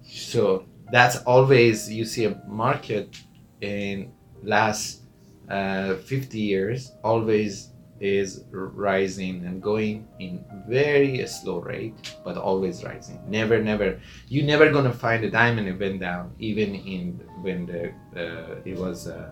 So 0.04 0.64
that's 0.90 1.16
always 1.24 1.90
you 1.90 2.04
see 2.04 2.24
a 2.24 2.40
market 2.46 3.16
in 3.60 4.12
last 4.42 5.02
uh, 5.50 5.96
50 5.96 6.38
years 6.38 6.92
always 7.02 7.71
is 8.02 8.44
rising 8.50 9.46
and 9.46 9.62
going 9.62 10.08
in 10.18 10.44
very 10.68 11.24
slow 11.26 11.60
rate 11.60 11.94
but 12.24 12.36
always 12.36 12.82
rising 12.82 13.20
never 13.28 13.62
never 13.62 14.00
You're 14.28 14.44
never 14.44 14.72
gonna 14.72 14.92
find 14.92 15.24
a 15.24 15.30
diamond 15.30 15.68
it 15.68 15.78
went 15.78 16.00
down 16.00 16.34
even 16.38 16.74
in 16.74 17.20
when 17.42 17.66
the 17.66 17.94
uh, 18.16 18.56
it 18.64 18.76
was 18.76 19.06
uh, 19.06 19.30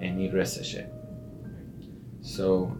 any 0.00 0.30
recession 0.30 0.90
so 2.22 2.72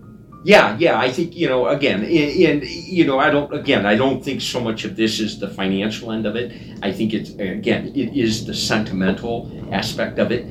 Yeah, 0.44 0.76
yeah. 0.78 0.96
I 1.00 1.10
think 1.10 1.34
you 1.34 1.48
know. 1.48 1.66
Again, 1.66 2.04
and 2.04 2.62
you 2.62 3.04
know, 3.04 3.18
I 3.18 3.30
don't. 3.30 3.52
Again, 3.52 3.84
I 3.84 3.96
don't 3.96 4.22
think 4.22 4.40
so 4.40 4.60
much 4.60 4.84
of 4.84 4.94
this 4.94 5.18
is 5.18 5.40
the 5.40 5.48
financial 5.48 6.12
end 6.12 6.24
of 6.24 6.36
it. 6.36 6.52
I 6.82 6.92
think 6.92 7.14
it's 7.14 7.30
again, 7.30 7.90
it 7.96 8.16
is 8.16 8.46
the 8.46 8.54
sentimental 8.54 9.50
aspect 9.72 10.20
of 10.20 10.30
it. 10.30 10.46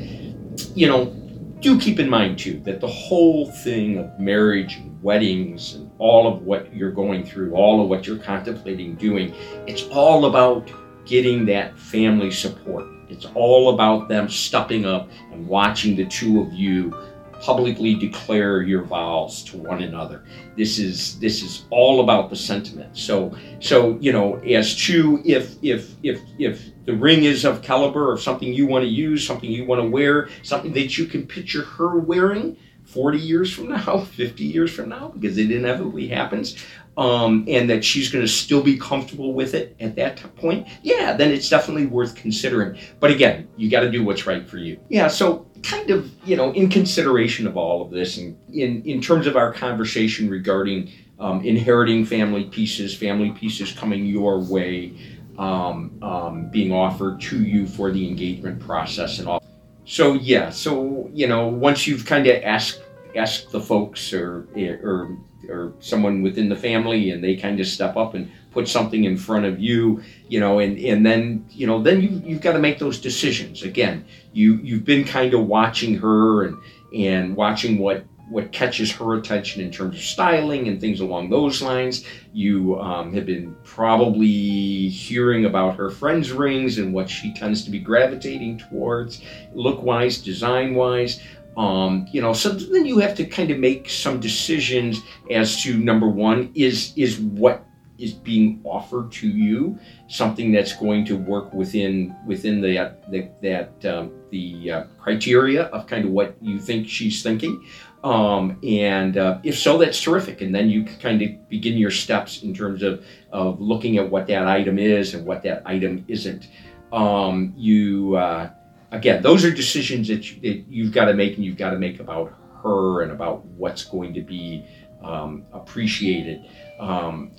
You 0.75 0.87
know, 0.87 1.24
do 1.65 1.79
keep 1.79 1.99
in 1.99 2.07
mind 2.07 2.37
too 2.37 2.59
that 2.59 2.79
the 2.79 2.87
whole 2.87 3.49
thing 3.49 3.97
of 3.97 4.19
marriage 4.19 4.75
and 4.75 5.01
weddings 5.01 5.73
and 5.73 5.89
all 5.97 6.31
of 6.31 6.43
what 6.43 6.71
you're 6.71 6.91
going 6.91 7.25
through, 7.25 7.55
all 7.55 7.81
of 7.81 7.89
what 7.89 8.05
you're 8.05 8.19
contemplating 8.19 8.93
doing, 8.93 9.33
it's 9.65 9.81
all 9.89 10.25
about 10.25 10.71
getting 11.07 11.43
that 11.43 11.75
family 11.75 12.29
support. 12.29 12.85
It's 13.09 13.25
all 13.33 13.73
about 13.73 14.07
them 14.09 14.29
stepping 14.29 14.85
up 14.85 15.09
and 15.31 15.47
watching 15.47 15.95
the 15.95 16.05
two 16.05 16.39
of 16.39 16.53
you 16.53 16.93
publicly 17.41 17.95
declare 17.95 18.61
your 18.61 18.83
vows 18.83 19.43
to 19.45 19.57
one 19.57 19.81
another. 19.81 20.23
This 20.55 20.77
is 20.77 21.19
this 21.19 21.41
is 21.41 21.65
all 21.71 22.01
about 22.01 22.29
the 22.29 22.35
sentiment. 22.35 22.95
So 22.95 23.35
so 23.59 23.97
you 23.99 24.13
know, 24.13 24.35
as 24.35 24.71
Chu, 24.71 25.19
if 25.25 25.55
if 25.63 25.95
if 26.03 26.21
if 26.37 26.61
the 26.85 26.95
ring 26.95 27.23
is 27.23 27.45
of 27.45 27.61
caliber 27.61 28.11
of 28.13 28.21
something 28.21 28.53
you 28.53 28.67
want 28.67 28.83
to 28.83 28.89
use, 28.89 29.25
something 29.25 29.49
you 29.49 29.65
want 29.65 29.81
to 29.81 29.89
wear, 29.89 30.29
something 30.43 30.73
that 30.73 30.97
you 30.97 31.05
can 31.05 31.25
picture 31.25 31.63
her 31.63 31.97
wearing 31.97 32.57
40 32.85 33.17
years 33.17 33.53
from 33.53 33.69
now, 33.69 33.99
50 34.15 34.43
years 34.43 34.71
from 34.71 34.89
now, 34.89 35.09
because 35.09 35.37
it 35.37 35.51
inevitably 35.51 36.07
happens, 36.07 36.63
um, 36.97 37.45
and 37.47 37.69
that 37.69 37.83
she's 37.83 38.09
going 38.09 38.23
to 38.23 38.31
still 38.31 38.63
be 38.63 38.77
comfortable 38.77 39.33
with 39.33 39.53
it 39.53 39.75
at 39.79 39.95
that 39.95 40.23
point, 40.35 40.67
yeah, 40.81 41.13
then 41.13 41.31
it's 41.31 41.49
definitely 41.49 41.87
worth 41.87 42.15
considering. 42.15 42.77
But 42.99 43.11
again, 43.11 43.47
you 43.57 43.69
got 43.69 43.81
to 43.81 43.91
do 43.91 44.03
what's 44.03 44.25
right 44.25 44.47
for 44.47 44.57
you. 44.57 44.79
Yeah, 44.89 45.07
so 45.07 45.45
kind 45.63 45.89
of, 45.89 46.09
you 46.25 46.35
know, 46.35 46.51
in 46.51 46.69
consideration 46.69 47.47
of 47.47 47.57
all 47.57 47.81
of 47.81 47.91
this, 47.91 48.17
and 48.17 48.37
in, 48.53 48.83
in 48.83 49.01
terms 49.01 49.27
of 49.27 49.35
our 49.35 49.51
conversation 49.51 50.29
regarding 50.29 50.91
um, 51.19 51.43
inheriting 51.45 52.05
family 52.05 52.45
pieces, 52.45 52.95
family 52.95 53.31
pieces 53.31 53.71
coming 53.71 54.05
your 54.05 54.39
way, 54.39 54.93
um, 55.37 55.97
um, 56.01 56.49
being 56.49 56.71
offered 56.71 57.19
to 57.21 57.43
you 57.43 57.67
for 57.67 57.91
the 57.91 58.07
engagement 58.07 58.59
process 58.59 59.19
and 59.19 59.27
all. 59.27 59.43
So 59.85 60.13
yeah, 60.13 60.49
so 60.49 61.09
you 61.13 61.27
know, 61.27 61.47
once 61.47 61.85
you've 61.87 62.05
kind 62.05 62.25
of 62.27 62.41
asked 62.43 62.81
asked 63.15 63.51
the 63.51 63.61
folks 63.61 64.13
or 64.13 64.47
or 64.55 65.17
or 65.47 65.73
someone 65.79 66.21
within 66.21 66.49
the 66.49 66.55
family, 66.55 67.11
and 67.11 67.23
they 67.23 67.35
kind 67.35 67.59
of 67.59 67.67
step 67.67 67.95
up 67.95 68.13
and 68.15 68.31
put 68.51 68.67
something 68.67 69.03
in 69.03 69.17
front 69.17 69.45
of 69.45 69.59
you, 69.59 70.01
you 70.27 70.39
know, 70.39 70.59
and 70.59 70.79
and 70.79 71.05
then 71.05 71.45
you 71.51 71.67
know, 71.67 71.81
then 71.81 72.01
you 72.01 72.21
you've 72.25 72.41
got 72.41 72.53
to 72.53 72.59
make 72.59 72.79
those 72.79 72.99
decisions. 72.99 73.63
Again, 73.63 74.05
you 74.33 74.55
you've 74.55 74.85
been 74.85 75.03
kind 75.03 75.33
of 75.33 75.45
watching 75.45 75.95
her 75.99 76.45
and 76.45 76.57
and 76.93 77.35
watching 77.35 77.77
what 77.77 78.05
what 78.29 78.51
catches 78.51 78.91
her 78.93 79.15
attention 79.15 79.61
in 79.61 79.71
terms 79.71 79.95
of 79.97 80.01
styling 80.03 80.67
and 80.67 80.81
things 80.81 80.99
along 80.99 81.29
those 81.29 81.61
lines. 81.61 82.05
You 82.33 82.79
um, 82.79 83.13
have 83.13 83.25
been 83.25 83.55
probably 83.63 84.89
hearing 84.89 85.45
about 85.45 85.75
her 85.75 85.89
friends' 85.89 86.31
rings 86.31 86.77
and 86.77 86.93
what 86.93 87.09
she 87.09 87.33
tends 87.33 87.63
to 87.65 87.71
be 87.71 87.79
gravitating 87.79 88.57
towards, 88.57 89.21
look 89.53 89.81
wise, 89.81 90.17
design 90.17 90.75
wise. 90.75 91.21
Um, 91.57 92.07
you 92.11 92.21
know, 92.21 92.33
so 92.33 92.49
then 92.49 92.85
you 92.85 92.99
have 92.99 93.15
to 93.15 93.25
kind 93.25 93.49
of 93.49 93.59
make 93.59 93.89
some 93.89 94.19
decisions 94.19 94.99
as 95.31 95.61
to 95.63 95.77
number 95.77 96.09
one 96.09 96.51
is 96.53 96.91
is 96.97 97.19
what 97.19 97.65
is 97.97 98.13
being 98.13 98.61
offered 98.63 99.11
to 99.11 99.27
you 99.27 99.77
something 100.07 100.51
that's 100.51 100.73
going 100.73 101.05
to 101.05 101.15
work 101.15 101.53
within 101.53 102.15
within 102.25 102.61
the, 102.61 102.93
the 103.09 103.29
that 103.41 103.85
um, 103.85 104.11
the 104.31 104.71
uh, 104.71 104.83
criteria 104.99 105.63
of 105.65 105.87
kind 105.87 106.05
of 106.05 106.11
what 106.11 106.35
you 106.41 106.59
think 106.59 106.87
she's 106.87 107.23
thinking. 107.23 107.65
Um, 108.03 108.59
and 108.63 109.17
uh, 109.17 109.39
if 109.43 109.57
so 109.57 109.77
that's 109.77 109.99
terrific. 109.99 110.41
And 110.41 110.53
then 110.53 110.69
you 110.69 110.83
can 110.83 110.99
kind 110.99 111.21
of 111.21 111.49
begin 111.49 111.77
your 111.77 111.91
steps 111.91 112.43
in 112.43 112.53
terms 112.53 112.83
of 112.83 113.05
of 113.31 113.59
looking 113.59 113.97
at 113.97 114.09
what 114.09 114.27
that 114.27 114.47
item 114.47 114.77
is 114.77 115.13
and 115.13 115.25
what 115.25 115.41
that 115.43 115.63
item 115.65 116.05
isn't. 116.07 116.47
Um, 116.93 117.53
you 117.57 118.15
uh, 118.15 118.51
again 118.91 119.23
those 119.23 119.43
are 119.43 119.51
decisions 119.51 120.07
that, 120.07 120.29
you, 120.31 120.41
that 120.41 120.65
you've 120.69 120.91
got 120.91 121.05
to 121.05 121.13
make 121.13 121.35
and 121.35 121.45
you've 121.45 121.57
got 121.57 121.71
to 121.71 121.79
make 121.79 121.99
about 121.99 122.33
her 122.61 123.01
and 123.01 123.11
about 123.11 123.45
what's 123.45 123.83
going 123.83 124.13
to 124.13 124.21
be 124.21 124.65
um, 125.03 125.45
appreciated. 125.53 126.45
Um, 126.79 127.31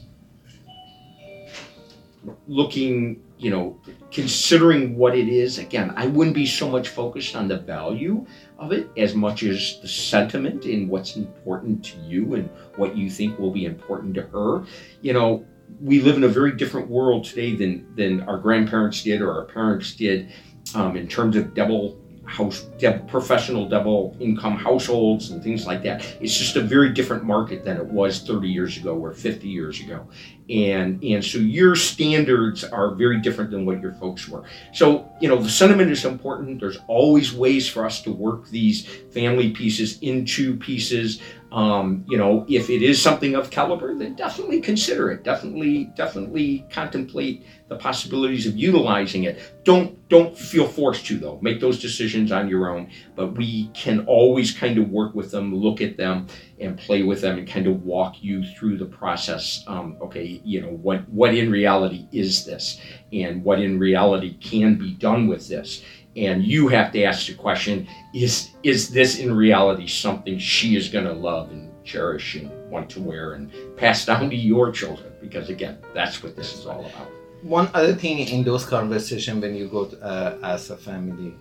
looking, 2.47 3.23
you 3.39 3.51
know, 3.51 3.81
considering 4.11 4.97
what 4.97 5.17
it 5.17 5.29
is, 5.29 5.59
again, 5.59 5.93
I 5.97 6.07
wouldn't 6.07 6.35
be 6.35 6.47
so 6.47 6.69
much 6.69 6.89
focused 6.89 7.37
on 7.37 7.49
the 7.49 7.59
value 7.59 8.27
of 8.59 8.73
it 8.73 8.89
as 8.97 9.15
much 9.15 9.43
as 9.43 9.81
the 9.81 9.89
sentiment 9.89 10.65
in 10.65 10.89
what's 10.89 11.17
important 11.17 11.85
to 11.87 11.99
you 11.99 12.35
and 12.35 12.49
what 12.77 12.97
you 12.97 13.11
think 13.11 13.39
will 13.39 13.53
be 13.53 13.65
important 13.65 14.15
to 14.15 14.23
her. 14.23 14.65
You 15.03 15.13
know, 15.13 15.47
we 15.81 16.01
live 16.01 16.17
in 16.17 16.25
a 16.25 16.29
very 16.29 16.53
different 16.53 16.89
world 16.89 17.25
today 17.25 17.55
than 17.55 17.95
than 17.97 18.23
our 18.23 18.39
grandparents 18.39 19.03
did 19.03 19.21
or 19.21 19.33
our 19.33 19.45
parents 19.45 19.95
did 19.95 20.33
um, 20.75 20.97
in 20.97 21.09
terms 21.09 21.37
of 21.37 21.55
double 21.55 22.01
house 22.27 22.67
professional 23.07 23.69
double 23.69 24.17
income 24.21 24.57
households 24.57 25.31
and 25.31 25.43
things 25.43 25.67
like 25.67 25.83
that. 25.83 26.05
It's 26.21 26.37
just 26.37 26.57
a 26.57 26.61
very 26.61 26.93
different 26.93 27.25
market 27.25 27.65
than 27.65 27.77
it 27.77 27.87
was 27.87 28.21
30 28.21 28.49
years 28.49 28.77
ago 28.77 28.95
or 28.95 29.13
50 29.13 29.49
years 29.49 29.81
ago. 29.81 30.07
And 30.49 31.03
and 31.03 31.25
so 31.25 31.39
your 31.39 31.75
standards 31.75 32.63
are 32.63 32.95
very 32.95 33.21
different 33.21 33.51
than 33.51 33.65
what 33.65 33.81
your 33.81 33.93
folks 33.95 34.29
were. 34.29 34.45
So 34.73 35.11
you 35.21 35.29
know 35.29 35.41
the 35.43 35.49
sentiment 35.49 35.91
is 35.91 36.05
important. 36.05 36.61
There's 36.61 36.79
always 36.89 37.33
ways 37.33 37.69
for 37.69 37.85
us 37.85 38.03
to 38.03 38.13
work 38.13 38.49
these 38.49 38.87
family 39.13 39.51
pieces 39.51 39.99
into 40.03 40.57
pieces 40.57 41.21
um, 41.57 42.05
you 42.07 42.19
know, 42.19 42.45
if 42.51 42.69
it 42.69 42.83
is 42.83 43.01
something 43.01 43.35
of 43.35 43.49
caliber, 43.51 43.95
then 43.95 44.15
definitely 44.15 44.61
consider 44.61 45.11
it. 45.11 45.25
Definitely, 45.25 45.85
definitely 45.97 46.67
contemplate 46.71 47.47
the 47.69 47.77
possibilities 47.77 48.47
of 48.47 48.59
utilizing 48.59 49.25
it. 49.25 49.41
Don't 49.65 50.07
don't 50.11 50.37
feel 50.37 50.69
forced 50.69 51.07
to 51.07 51.19
though. 51.19 51.39
Make 51.41 51.59
those 51.61 51.81
decisions 51.81 52.31
on 52.31 52.51
your 52.51 52.69
own. 52.69 52.91
But 53.15 53.39
we 53.39 53.69
can 53.69 54.01
always 54.01 54.53
kind 54.53 54.77
of 54.77 54.91
work 54.91 55.15
with 55.15 55.31
them, 55.31 55.55
look 55.55 55.81
at 55.81 55.97
them, 55.97 56.27
and 56.61 56.77
play 56.77 57.03
with 57.03 57.23
them, 57.23 57.39
and 57.39 57.49
kind 57.49 57.67
of 57.67 57.85
walk 57.85 58.23
you 58.23 58.45
through 58.45 58.77
the 58.77 58.85
process. 58.85 59.65
Um, 59.67 59.97
okay, 60.03 60.43
you 60.45 60.61
know 60.61 60.73
what 60.73 61.09
what 61.09 61.35
in 61.35 61.51
reality 61.51 62.07
is 62.13 62.45
this, 62.45 62.79
and 63.15 63.43
what 63.43 63.63
in 63.63 63.79
reality 63.79 64.37
can 64.37 64.77
be 64.77 64.93
done 64.93 65.27
with 65.27 65.49
this 65.49 65.83
and 66.17 66.45
you 66.45 66.69
have 66.69 66.93
to 66.93 67.03
ask 67.03 67.27
the 67.27 67.35
question 67.35 67.87
is 68.15 68.51
is 68.63 68.91
this 68.91 69.19
in 69.19 69.35
reality 69.35 69.87
something 69.87 70.39
she 70.39 70.77
is 70.77 70.89
going 70.89 71.05
to 71.05 71.13
love 71.13 71.51
and 71.51 71.71
cherish 71.85 72.35
and 72.35 72.51
want 72.71 72.89
to 72.91 73.01
wear 73.01 73.35
and 73.35 73.53
pass 73.77 74.05
down 74.07 74.29
to 74.31 74.37
your 74.37 74.73
children 74.73 75.13
because 75.21 75.51
again 75.51 75.79
that's 75.95 76.23
what 76.23 76.35
this 76.35 76.55
is 76.55 76.67
all 76.67 76.81
about 76.81 77.09
one 77.43 77.69
other 77.75 77.95
thing 77.95 78.19
in 78.19 78.43
those 78.43 78.65
conversations 78.65 79.41
when 79.41 79.55
you 79.55 79.69
go 79.69 79.87
to, 79.87 80.03
uh, 80.03 80.39
as 80.43 80.71
a 80.71 80.77
family 80.77 81.35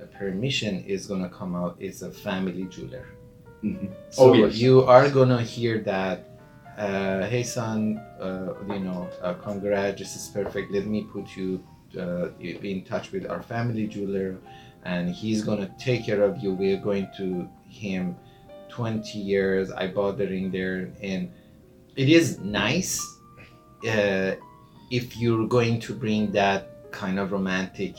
a 0.00 0.06
permission 0.06 0.84
is 0.84 1.06
going 1.06 1.22
to 1.22 1.30
come 1.30 1.54
out 1.54 1.76
is 1.78 2.02
a 2.02 2.10
family 2.10 2.64
jeweler 2.64 3.06
mm-hmm. 3.62 3.86
so 4.10 4.30
oh, 4.30 4.32
yes. 4.34 4.56
you 4.56 4.82
are 4.82 5.08
going 5.08 5.28
to 5.28 5.40
hear 5.40 5.78
that 5.78 6.24
uh, 6.76 7.26
hey 7.26 7.42
son 7.42 7.98
uh, 8.20 8.52
you 8.68 8.80
know 8.80 9.08
uh, 9.22 9.34
congrats 9.34 9.98
this 9.98 10.16
is 10.16 10.28
perfect 10.28 10.70
let 10.72 10.86
me 10.86 11.04
put 11.04 11.36
you 11.36 11.64
uh, 11.96 12.28
be 12.38 12.72
in 12.72 12.84
touch 12.84 13.12
with 13.12 13.28
our 13.28 13.42
family 13.42 13.86
jeweler 13.86 14.38
and 14.84 15.10
he's 15.10 15.42
going 15.42 15.58
to 15.58 15.70
take 15.78 16.06
care 16.06 16.22
of 16.22 16.38
you. 16.38 16.52
We're 16.52 16.80
going 16.80 17.08
to 17.16 17.48
him 17.68 18.16
20 18.68 19.18
years. 19.18 19.70
I 19.70 19.88
bought 19.88 20.18
the 20.18 20.26
ring 20.26 20.50
there 20.50 20.90
and 21.02 21.30
it 21.96 22.08
is 22.08 22.38
nice 22.38 23.00
uh, 23.86 24.34
if 24.90 25.16
you're 25.16 25.46
going 25.46 25.80
to 25.80 25.94
bring 25.94 26.32
that 26.32 26.90
kind 26.92 27.18
of 27.18 27.32
romantic 27.32 27.96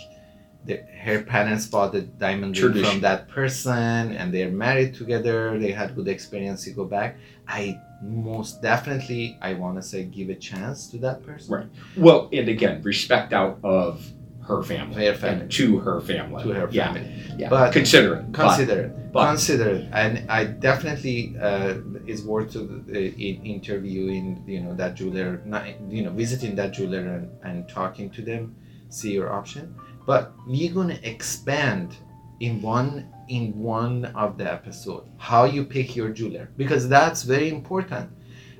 the, 0.65 0.83
her 1.01 1.23
parents 1.23 1.67
bought 1.67 1.93
the 1.93 2.01
diamond 2.01 2.57
ring 2.57 2.83
from 2.83 3.01
that 3.01 3.29
person 3.29 4.11
and 4.13 4.33
they're 4.33 4.51
married 4.51 4.93
together. 4.93 5.57
They 5.57 5.71
had 5.71 5.95
good 5.95 6.07
experience 6.07 6.63
to 6.65 6.71
go 6.71 6.85
back. 6.85 7.17
I 7.47 7.79
most 8.01 8.61
definitely 8.61 9.37
I 9.41 9.53
want 9.53 9.77
to 9.77 9.81
say 9.81 10.03
give 10.03 10.29
a 10.29 10.35
chance 10.35 10.87
to 10.91 10.97
that 10.99 11.23
person. 11.25 11.53
Right. 11.53 11.67
Well, 11.97 12.29
and 12.31 12.49
again, 12.49 12.81
respect 12.81 13.33
out 13.33 13.59
of 13.63 14.13
her 14.49 14.63
family, 14.63 15.05
her 15.05 15.13
family. 15.13 15.47
to 15.47 15.79
her 15.79 16.01
family, 16.01 16.43
to 16.43 16.49
her 16.49 16.67
family. 16.67 17.01
Yeah, 17.01 17.35
yeah. 17.37 17.49
But 17.49 17.71
consider 17.71 18.15
it. 18.15 18.33
Consider 18.33 18.79
it. 18.81 19.11
But, 19.13 19.27
consider 19.29 19.69
it. 19.69 19.89
And 19.91 20.29
I 20.29 20.45
definitely 20.45 21.35
uh, 21.39 21.75
is 22.07 22.23
worth 22.23 22.53
to 22.53 22.83
uh, 22.89 22.97
in 22.97 23.45
interviewing, 23.45 24.43
you 24.47 24.61
know, 24.61 24.73
that 24.73 24.95
jeweler, 24.95 25.41
not, 25.45 25.63
you 25.89 26.03
know, 26.03 26.11
visiting 26.11 26.55
that 26.55 26.73
jeweler 26.73 26.99
and, 26.99 27.29
and 27.43 27.69
talking 27.69 28.09
to 28.11 28.21
them, 28.23 28.55
see 28.89 29.11
your 29.11 29.31
option. 29.31 29.75
But 30.07 30.33
we're 30.47 30.73
gonna 30.73 30.99
expand 31.03 31.95
in 32.39 32.61
one 32.61 33.13
in 33.29 33.57
one 33.57 34.05
of 34.15 34.37
the 34.37 34.51
episode 34.51 35.03
how 35.17 35.45
you 35.45 35.63
pick 35.63 35.95
your 35.95 36.09
jeweler 36.09 36.49
because 36.57 36.89
that's 36.89 37.23
very 37.23 37.49
important. 37.49 38.09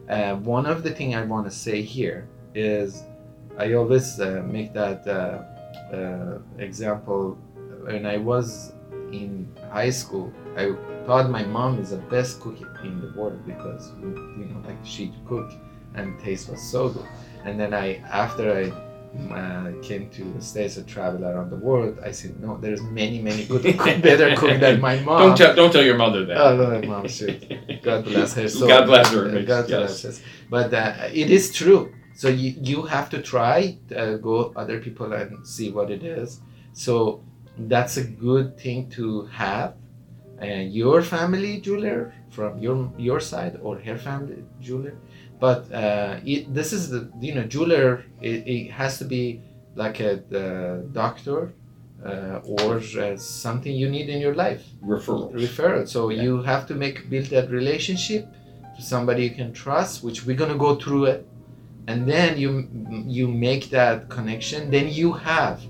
Uh, 0.07 0.35
one 0.37 0.65
of 0.65 0.81
the 0.83 0.91
thing 0.91 1.13
i 1.15 1.23
want 1.23 1.45
to 1.45 1.51
say 1.51 1.81
here 1.81 2.27
is 2.55 3.03
i 3.57 3.73
always 3.73 4.19
uh, 4.19 4.41
make 4.45 4.73
that 4.73 5.05
uh, 5.07 5.95
uh, 5.95 6.39
example. 6.57 7.37
When 7.83 8.05
i 8.05 8.17
was 8.17 8.73
in 9.11 9.47
high 9.71 9.89
school 9.89 10.31
i 10.55 10.73
thought 11.05 11.29
my 11.29 11.43
mom 11.43 11.79
is 11.79 11.89
the 11.89 11.97
best 12.13 12.39
cook 12.39 12.57
in 12.83 13.01
the 13.01 13.11
world 13.19 13.43
because 13.45 13.93
you 14.01 14.45
know 14.49 14.61
like 14.67 14.77
she 14.83 15.13
cook 15.27 15.51
and 15.95 16.19
taste 16.19 16.49
was 16.49 16.61
so 16.61 16.89
good. 16.89 17.07
And 17.45 17.59
then 17.59 17.73
i 17.73 17.95
after 18.23 18.45
i 18.53 18.88
uh, 19.31 19.71
came 19.81 20.09
to 20.11 20.23
the 20.23 20.41
states 20.41 20.75
to 20.75 20.83
travel 20.83 21.25
around 21.25 21.49
the 21.49 21.55
world, 21.55 21.99
I 22.03 22.11
said, 22.11 22.39
no, 22.39 22.57
there's 22.57 22.81
many, 22.81 23.21
many 23.21 23.45
good, 23.45 23.63
better 23.77 24.35
cook 24.35 24.59
than 24.59 24.79
my 24.79 24.99
mom. 24.99 25.19
Don't 25.29 25.37
tell, 25.37 25.55
don't 25.55 25.71
tell 25.71 25.83
your 25.83 25.97
mother 25.97 26.25
that. 26.25 26.37
Oh, 26.37 26.55
no, 26.55 26.87
mom. 26.87 27.07
God 27.81 28.05
bless 28.05 28.33
her. 28.35 28.47
So, 28.47 28.67
God 28.67 28.85
bless 28.85 29.11
her. 29.11 29.29
Uh, 29.29 29.41
God 29.41 29.69
yes. 29.69 30.01
bless 30.01 30.19
her. 30.19 30.25
But 30.49 30.73
uh, 30.73 31.09
it 31.11 31.31
is 31.31 31.53
true. 31.53 31.93
So 32.13 32.27
you, 32.27 32.53
you 32.61 32.83
have 32.83 33.09
to 33.11 33.21
try, 33.21 33.77
uh, 33.95 34.17
go 34.17 34.51
other 34.55 34.79
people 34.79 35.13
and 35.13 35.45
see 35.47 35.71
what 35.71 35.89
it 35.89 36.03
is. 36.03 36.41
So 36.73 37.23
that's 37.57 37.97
a 37.97 38.03
good 38.03 38.59
thing 38.59 38.89
to 38.91 39.25
have. 39.27 39.75
And 40.37 40.71
your 40.71 41.01
family 41.01 41.59
jeweler 41.59 42.13
from 42.29 42.59
your 42.59 42.91
your 42.97 43.19
side 43.19 43.59
or 43.61 43.77
her 43.79 43.97
family 43.97 44.43
jeweler 44.61 44.95
but 45.39 45.71
uh, 45.71 46.19
it, 46.25 46.53
this 46.53 46.73
is 46.73 46.89
the 46.89 47.09
you 47.19 47.33
know 47.33 47.43
jeweler 47.43 48.03
it, 48.21 48.47
it 48.47 48.71
has 48.71 48.97
to 48.97 49.05
be 49.05 49.41
like 49.75 49.99
a 49.99 50.17
doctor 50.91 51.53
uh, 52.05 52.39
or 52.43 52.77
uh, 52.77 53.17
something 53.17 53.73
you 53.73 53.89
need 53.89 54.09
in 54.09 54.21
your 54.21 54.35
life. 54.35 54.63
Referral 54.83 55.33
referral. 55.33 55.87
So 55.87 56.09
yeah. 56.09 56.23
you 56.23 56.41
have 56.43 56.65
to 56.67 56.75
make 56.75 57.09
build 57.09 57.25
that 57.27 57.49
relationship 57.49 58.27
to 58.75 58.81
somebody 58.81 59.23
you 59.23 59.31
can 59.31 59.51
trust 59.51 60.03
which 60.03 60.25
we're 60.25 60.37
going 60.37 60.51
to 60.51 60.57
go 60.57 60.75
through 60.75 61.05
it. 61.05 61.27
And 61.87 62.07
then 62.07 62.37
you 62.37 62.69
you 63.05 63.27
make 63.27 63.69
that 63.71 64.09
connection. 64.09 64.69
Then 64.69 64.87
you 64.89 65.11
have 65.13 65.61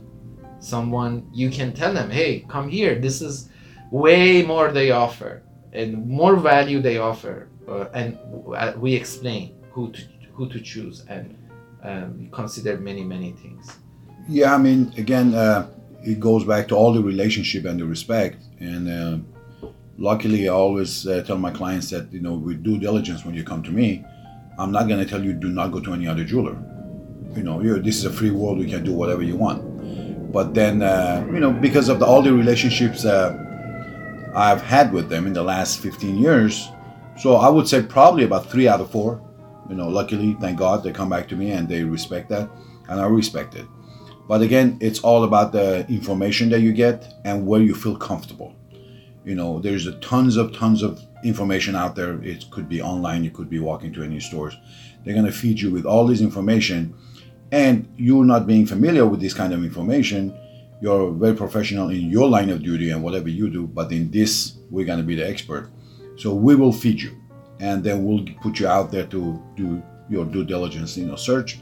someone 0.59 1.29
you 1.33 1.49
can 1.49 1.73
tell 1.73 1.93
them 1.93 2.09
hey 2.09 2.45
come 2.49 2.69
here. 2.69 2.99
This 2.99 3.21
is 3.21 3.49
way 3.91 4.43
more 4.43 4.71
they 4.71 4.91
offer 4.91 5.41
and 5.73 6.05
more 6.07 6.35
value 6.35 6.81
they 6.81 6.97
offer. 6.97 7.47
Uh, 7.67 7.85
and 7.93 8.17
uh, 8.55 8.73
we 8.77 8.93
explain 8.93 9.55
who 9.71 9.91
to 9.91 10.01
who 10.33 10.49
to 10.49 10.59
choose 10.59 11.05
and 11.07 11.35
um, 11.83 12.29
consider 12.31 12.77
many 12.77 13.03
many 13.03 13.31
things. 13.33 13.77
Yeah, 14.27 14.53
I 14.53 14.57
mean, 14.57 14.93
again, 14.97 15.33
uh, 15.33 15.69
it 16.03 16.19
goes 16.19 16.43
back 16.43 16.67
to 16.69 16.75
all 16.75 16.93
the 16.93 17.01
relationship 17.01 17.65
and 17.65 17.79
the 17.79 17.85
respect. 17.85 18.37
And 18.59 18.87
uh, 18.87 19.69
luckily, 19.97 20.47
I 20.47 20.53
always 20.53 21.07
uh, 21.07 21.23
tell 21.25 21.37
my 21.37 21.51
clients 21.51 21.89
that 21.89 22.11
you 22.11 22.21
know, 22.21 22.33
with 22.33 22.63
due 22.63 22.77
diligence, 22.77 23.25
when 23.25 23.35
you 23.35 23.43
come 23.43 23.63
to 23.63 23.71
me, 23.71 24.03
I'm 24.57 24.71
not 24.71 24.87
going 24.87 24.99
to 24.99 25.05
tell 25.05 25.23
you 25.23 25.33
do 25.33 25.49
not 25.49 25.71
go 25.71 25.79
to 25.79 25.93
any 25.93 26.07
other 26.07 26.23
jeweler. 26.23 26.57
You 27.35 27.43
know, 27.43 27.61
this 27.79 27.97
is 27.97 28.05
a 28.05 28.11
free 28.11 28.31
world; 28.31 28.59
we 28.59 28.69
can 28.69 28.83
do 28.83 28.93
whatever 28.93 29.21
you 29.23 29.35
want. 29.35 30.31
But 30.31 30.53
then, 30.53 30.81
uh, 30.81 31.25
you 31.33 31.39
know, 31.39 31.51
because 31.51 31.89
of 31.89 31.99
the, 31.99 32.05
all 32.05 32.21
the 32.21 32.33
relationships 32.33 33.05
uh, 33.05 33.33
I've 34.35 34.61
had 34.61 34.93
with 34.93 35.09
them 35.09 35.25
in 35.25 35.33
the 35.33 35.41
last 35.43 35.79
15 35.79 36.17
years, 36.17 36.69
so 37.17 37.35
I 37.35 37.49
would 37.49 37.67
say 37.67 37.81
probably 37.81 38.25
about 38.25 38.45
three 38.51 38.67
out 38.67 38.79
of 38.79 38.91
four 38.91 39.21
you 39.69 39.75
know, 39.75 39.87
luckily, 39.87 40.35
thank 40.41 40.57
God, 40.57 40.83
they 40.83 40.91
come 40.91 41.09
back 41.09 41.27
to 41.29 41.35
me 41.35 41.51
and 41.51 41.69
they 41.69 41.83
respect 41.83 42.29
that, 42.29 42.49
and 42.89 42.99
I 42.99 43.05
respect 43.05 43.55
it. 43.55 43.65
But 44.27 44.41
again, 44.41 44.77
it's 44.81 44.99
all 44.99 45.23
about 45.23 45.51
the 45.51 45.87
information 45.87 46.49
that 46.49 46.61
you 46.61 46.73
get 46.73 47.13
and 47.25 47.47
where 47.47 47.61
you 47.61 47.73
feel 47.73 47.95
comfortable. 47.95 48.55
You 49.25 49.35
know, 49.35 49.59
there's 49.59 49.87
a 49.87 49.93
tons 49.99 50.37
of 50.37 50.53
tons 50.53 50.81
of 50.81 51.01
information 51.23 51.75
out 51.75 51.95
there. 51.95 52.21
It 52.23 52.49
could 52.51 52.69
be 52.69 52.81
online, 52.81 53.23
you 53.23 53.31
could 53.31 53.49
be 53.49 53.59
walking 53.59 53.93
to 53.93 54.03
any 54.03 54.19
stores. 54.19 54.55
They're 55.03 55.15
gonna 55.15 55.31
feed 55.31 55.59
you 55.59 55.71
with 55.71 55.85
all 55.85 56.05
this 56.05 56.21
information, 56.21 56.93
and 57.51 57.87
you're 57.97 58.25
not 58.25 58.47
being 58.47 58.65
familiar 58.65 59.05
with 59.05 59.19
this 59.19 59.33
kind 59.33 59.53
of 59.53 59.63
information, 59.63 60.33
you're 60.81 61.11
very 61.11 61.35
professional 61.35 61.89
in 61.89 62.09
your 62.09 62.29
line 62.29 62.49
of 62.49 62.63
duty 62.63 62.89
and 62.91 63.03
whatever 63.03 63.27
you 63.27 63.49
do. 63.49 63.67
But 63.67 63.91
in 63.91 64.11
this, 64.11 64.53
we're 64.69 64.85
gonna 64.85 65.03
be 65.03 65.15
the 65.15 65.27
expert. 65.27 65.69
So 66.17 66.33
we 66.33 66.55
will 66.55 66.71
feed 66.71 67.01
you, 67.01 67.18
and 67.59 67.83
then 67.83 68.03
we'll 68.03 68.25
put 68.41 68.59
you 68.59 68.67
out 68.67 68.91
there 68.91 69.05
to 69.07 69.41
do 69.55 69.81
your 70.09 70.25
due 70.25 70.43
diligence, 70.43 70.97
you 70.97 71.05
know, 71.05 71.15
search, 71.15 71.59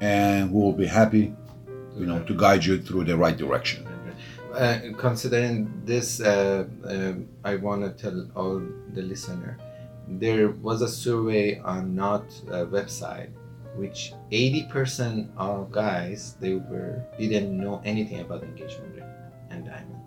and 0.00 0.52
we 0.52 0.60
will 0.60 0.72
be 0.72 0.86
happy, 0.86 1.34
you 1.96 2.06
know, 2.06 2.22
to 2.24 2.34
guide 2.34 2.64
you 2.64 2.80
through 2.80 3.04
the 3.04 3.16
right 3.16 3.36
direction. 3.36 3.86
Uh, 4.54 4.78
considering 4.98 5.72
this, 5.84 6.20
uh, 6.20 6.66
uh, 6.84 7.14
I 7.42 7.56
want 7.56 7.82
to 7.82 7.90
tell 8.02 8.28
all 8.36 8.62
the 8.92 9.02
listener, 9.02 9.56
there 10.08 10.50
was 10.50 10.82
a 10.82 10.88
survey 10.88 11.58
on 11.60 11.94
not 11.94 12.24
a 12.48 12.66
website, 12.66 13.30
which 13.76 14.12
80% 14.30 15.28
of 15.38 15.72
guys 15.72 16.36
they 16.40 16.56
were 16.56 17.02
didn't 17.18 17.56
know 17.58 17.80
anything 17.84 18.20
about 18.20 18.42
engagement 18.42 18.94
ring 18.94 19.04
and 19.50 19.64
diamond 19.64 20.02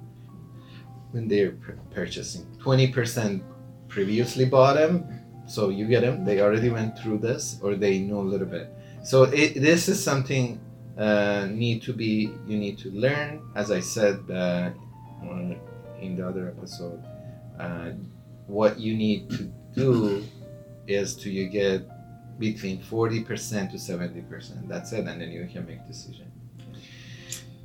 when 1.11 1.27
they're 1.27 1.55
purchasing. 1.91 2.45
20% 2.63 3.41
previously 3.87 4.45
bought 4.45 4.75
them, 4.75 5.24
so 5.47 5.69
you 5.69 5.85
get 5.87 6.01
them. 6.01 6.25
They 6.25 6.41
already 6.41 6.69
went 6.69 6.97
through 6.97 7.19
this, 7.19 7.59
or 7.61 7.75
they 7.75 7.99
know 7.99 8.19
a 8.21 8.29
little 8.33 8.47
bit. 8.47 8.69
So 9.03 9.23
it, 9.23 9.61
this 9.61 9.87
is 9.87 10.03
something 10.03 10.59
uh, 10.97 11.47
need 11.51 11.81
to 11.83 11.93
be 11.93 12.31
you 12.47 12.57
need 12.57 12.77
to 12.77 12.89
learn 12.91 13.41
as 13.55 13.69
i 13.69 13.79
said 13.79 14.19
uh, 14.31 14.69
in 15.99 16.15
the 16.15 16.25
other 16.25 16.47
episode 16.47 17.03
uh, 17.59 17.91
what 18.47 18.79
you 18.79 18.95
need 18.95 19.29
to 19.29 19.51
do 19.75 20.23
is 20.87 21.15
to 21.15 21.29
you 21.29 21.49
get 21.49 21.85
between 22.37 22.81
40% 22.81 23.71
to 23.71 23.77
70% 23.77 24.67
that's 24.67 24.91
it 24.91 25.07
and 25.07 25.21
then 25.21 25.31
you 25.31 25.47
can 25.51 25.65
make 25.65 25.85
decision 25.87 26.31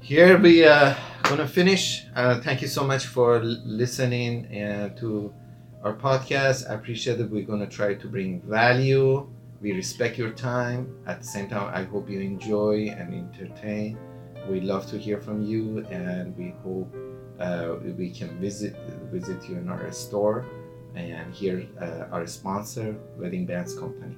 here 0.01 0.39
we 0.39 0.65
uh, 0.65 0.95
gonna 1.25 1.47
finish 1.47 2.07
uh, 2.17 2.41
thank 2.41 2.63
you 2.63 2.69
so 2.69 2.85
much 2.85 3.07
for 3.07 3.41
listening 3.41 4.47
uh, 4.57 4.89
to 4.97 5.33
our 5.83 5.95
podcast 5.95 6.69
i 6.71 6.75
appreciate 6.75 7.19
that 7.19 7.31
we're 7.31 7.47
gonna 7.47 7.67
try 7.67 7.95
to 7.95 8.07
bring 8.09 8.41
value 8.43 9.27
we 9.61 9.73
respect 9.73 10.17
your 10.17 10.31
time. 10.31 10.97
At 11.07 11.21
the 11.21 11.27
same 11.27 11.49
time, 11.49 11.71
I 11.75 11.85
hope 11.85 12.09
you 12.09 12.21
enjoy 12.21 12.95
and 12.97 13.15
entertain. 13.15 13.99
We 14.49 14.61
love 14.61 14.87
to 14.91 14.99
hear 14.99 15.21
from 15.21 15.43
you, 15.43 15.85
and 15.91 16.37
we 16.37 16.55
hope 16.65 16.95
uh, 17.39 17.77
we 17.97 18.11
can 18.11 18.41
visit 18.41 18.75
visit 19.13 19.49
you 19.49 19.57
in 19.57 19.69
our 19.69 19.93
store 19.93 20.47
and 20.95 21.33
hear 21.33 21.67
uh, 21.81 22.07
our 22.11 22.27
sponsor, 22.27 22.97
Wedding 23.17 23.47
Bands 23.47 23.79
Company. 23.79 24.17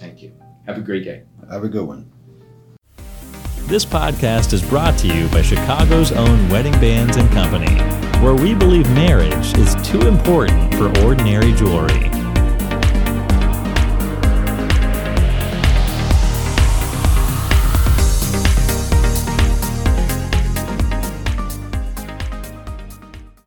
Thank 0.00 0.22
you. 0.22 0.32
Have 0.66 0.78
a 0.78 0.80
great 0.80 1.04
day. 1.04 1.24
Have 1.50 1.64
a 1.64 1.68
good 1.68 1.86
one. 1.86 2.10
This 3.68 3.84
podcast 3.84 4.54
is 4.54 4.62
brought 4.62 4.96
to 5.00 5.08
you 5.08 5.28
by 5.28 5.42
Chicago's 5.42 6.10
own 6.10 6.48
Wedding 6.48 6.72
Bands 6.80 7.18
and 7.18 7.30
Company, 7.30 7.76
where 8.20 8.34
we 8.34 8.54
believe 8.54 8.88
marriage 8.90 9.56
is 9.58 9.74
too 9.86 10.08
important 10.08 10.74
for 10.74 10.86
ordinary 11.04 11.52
jewelry. 11.52 12.17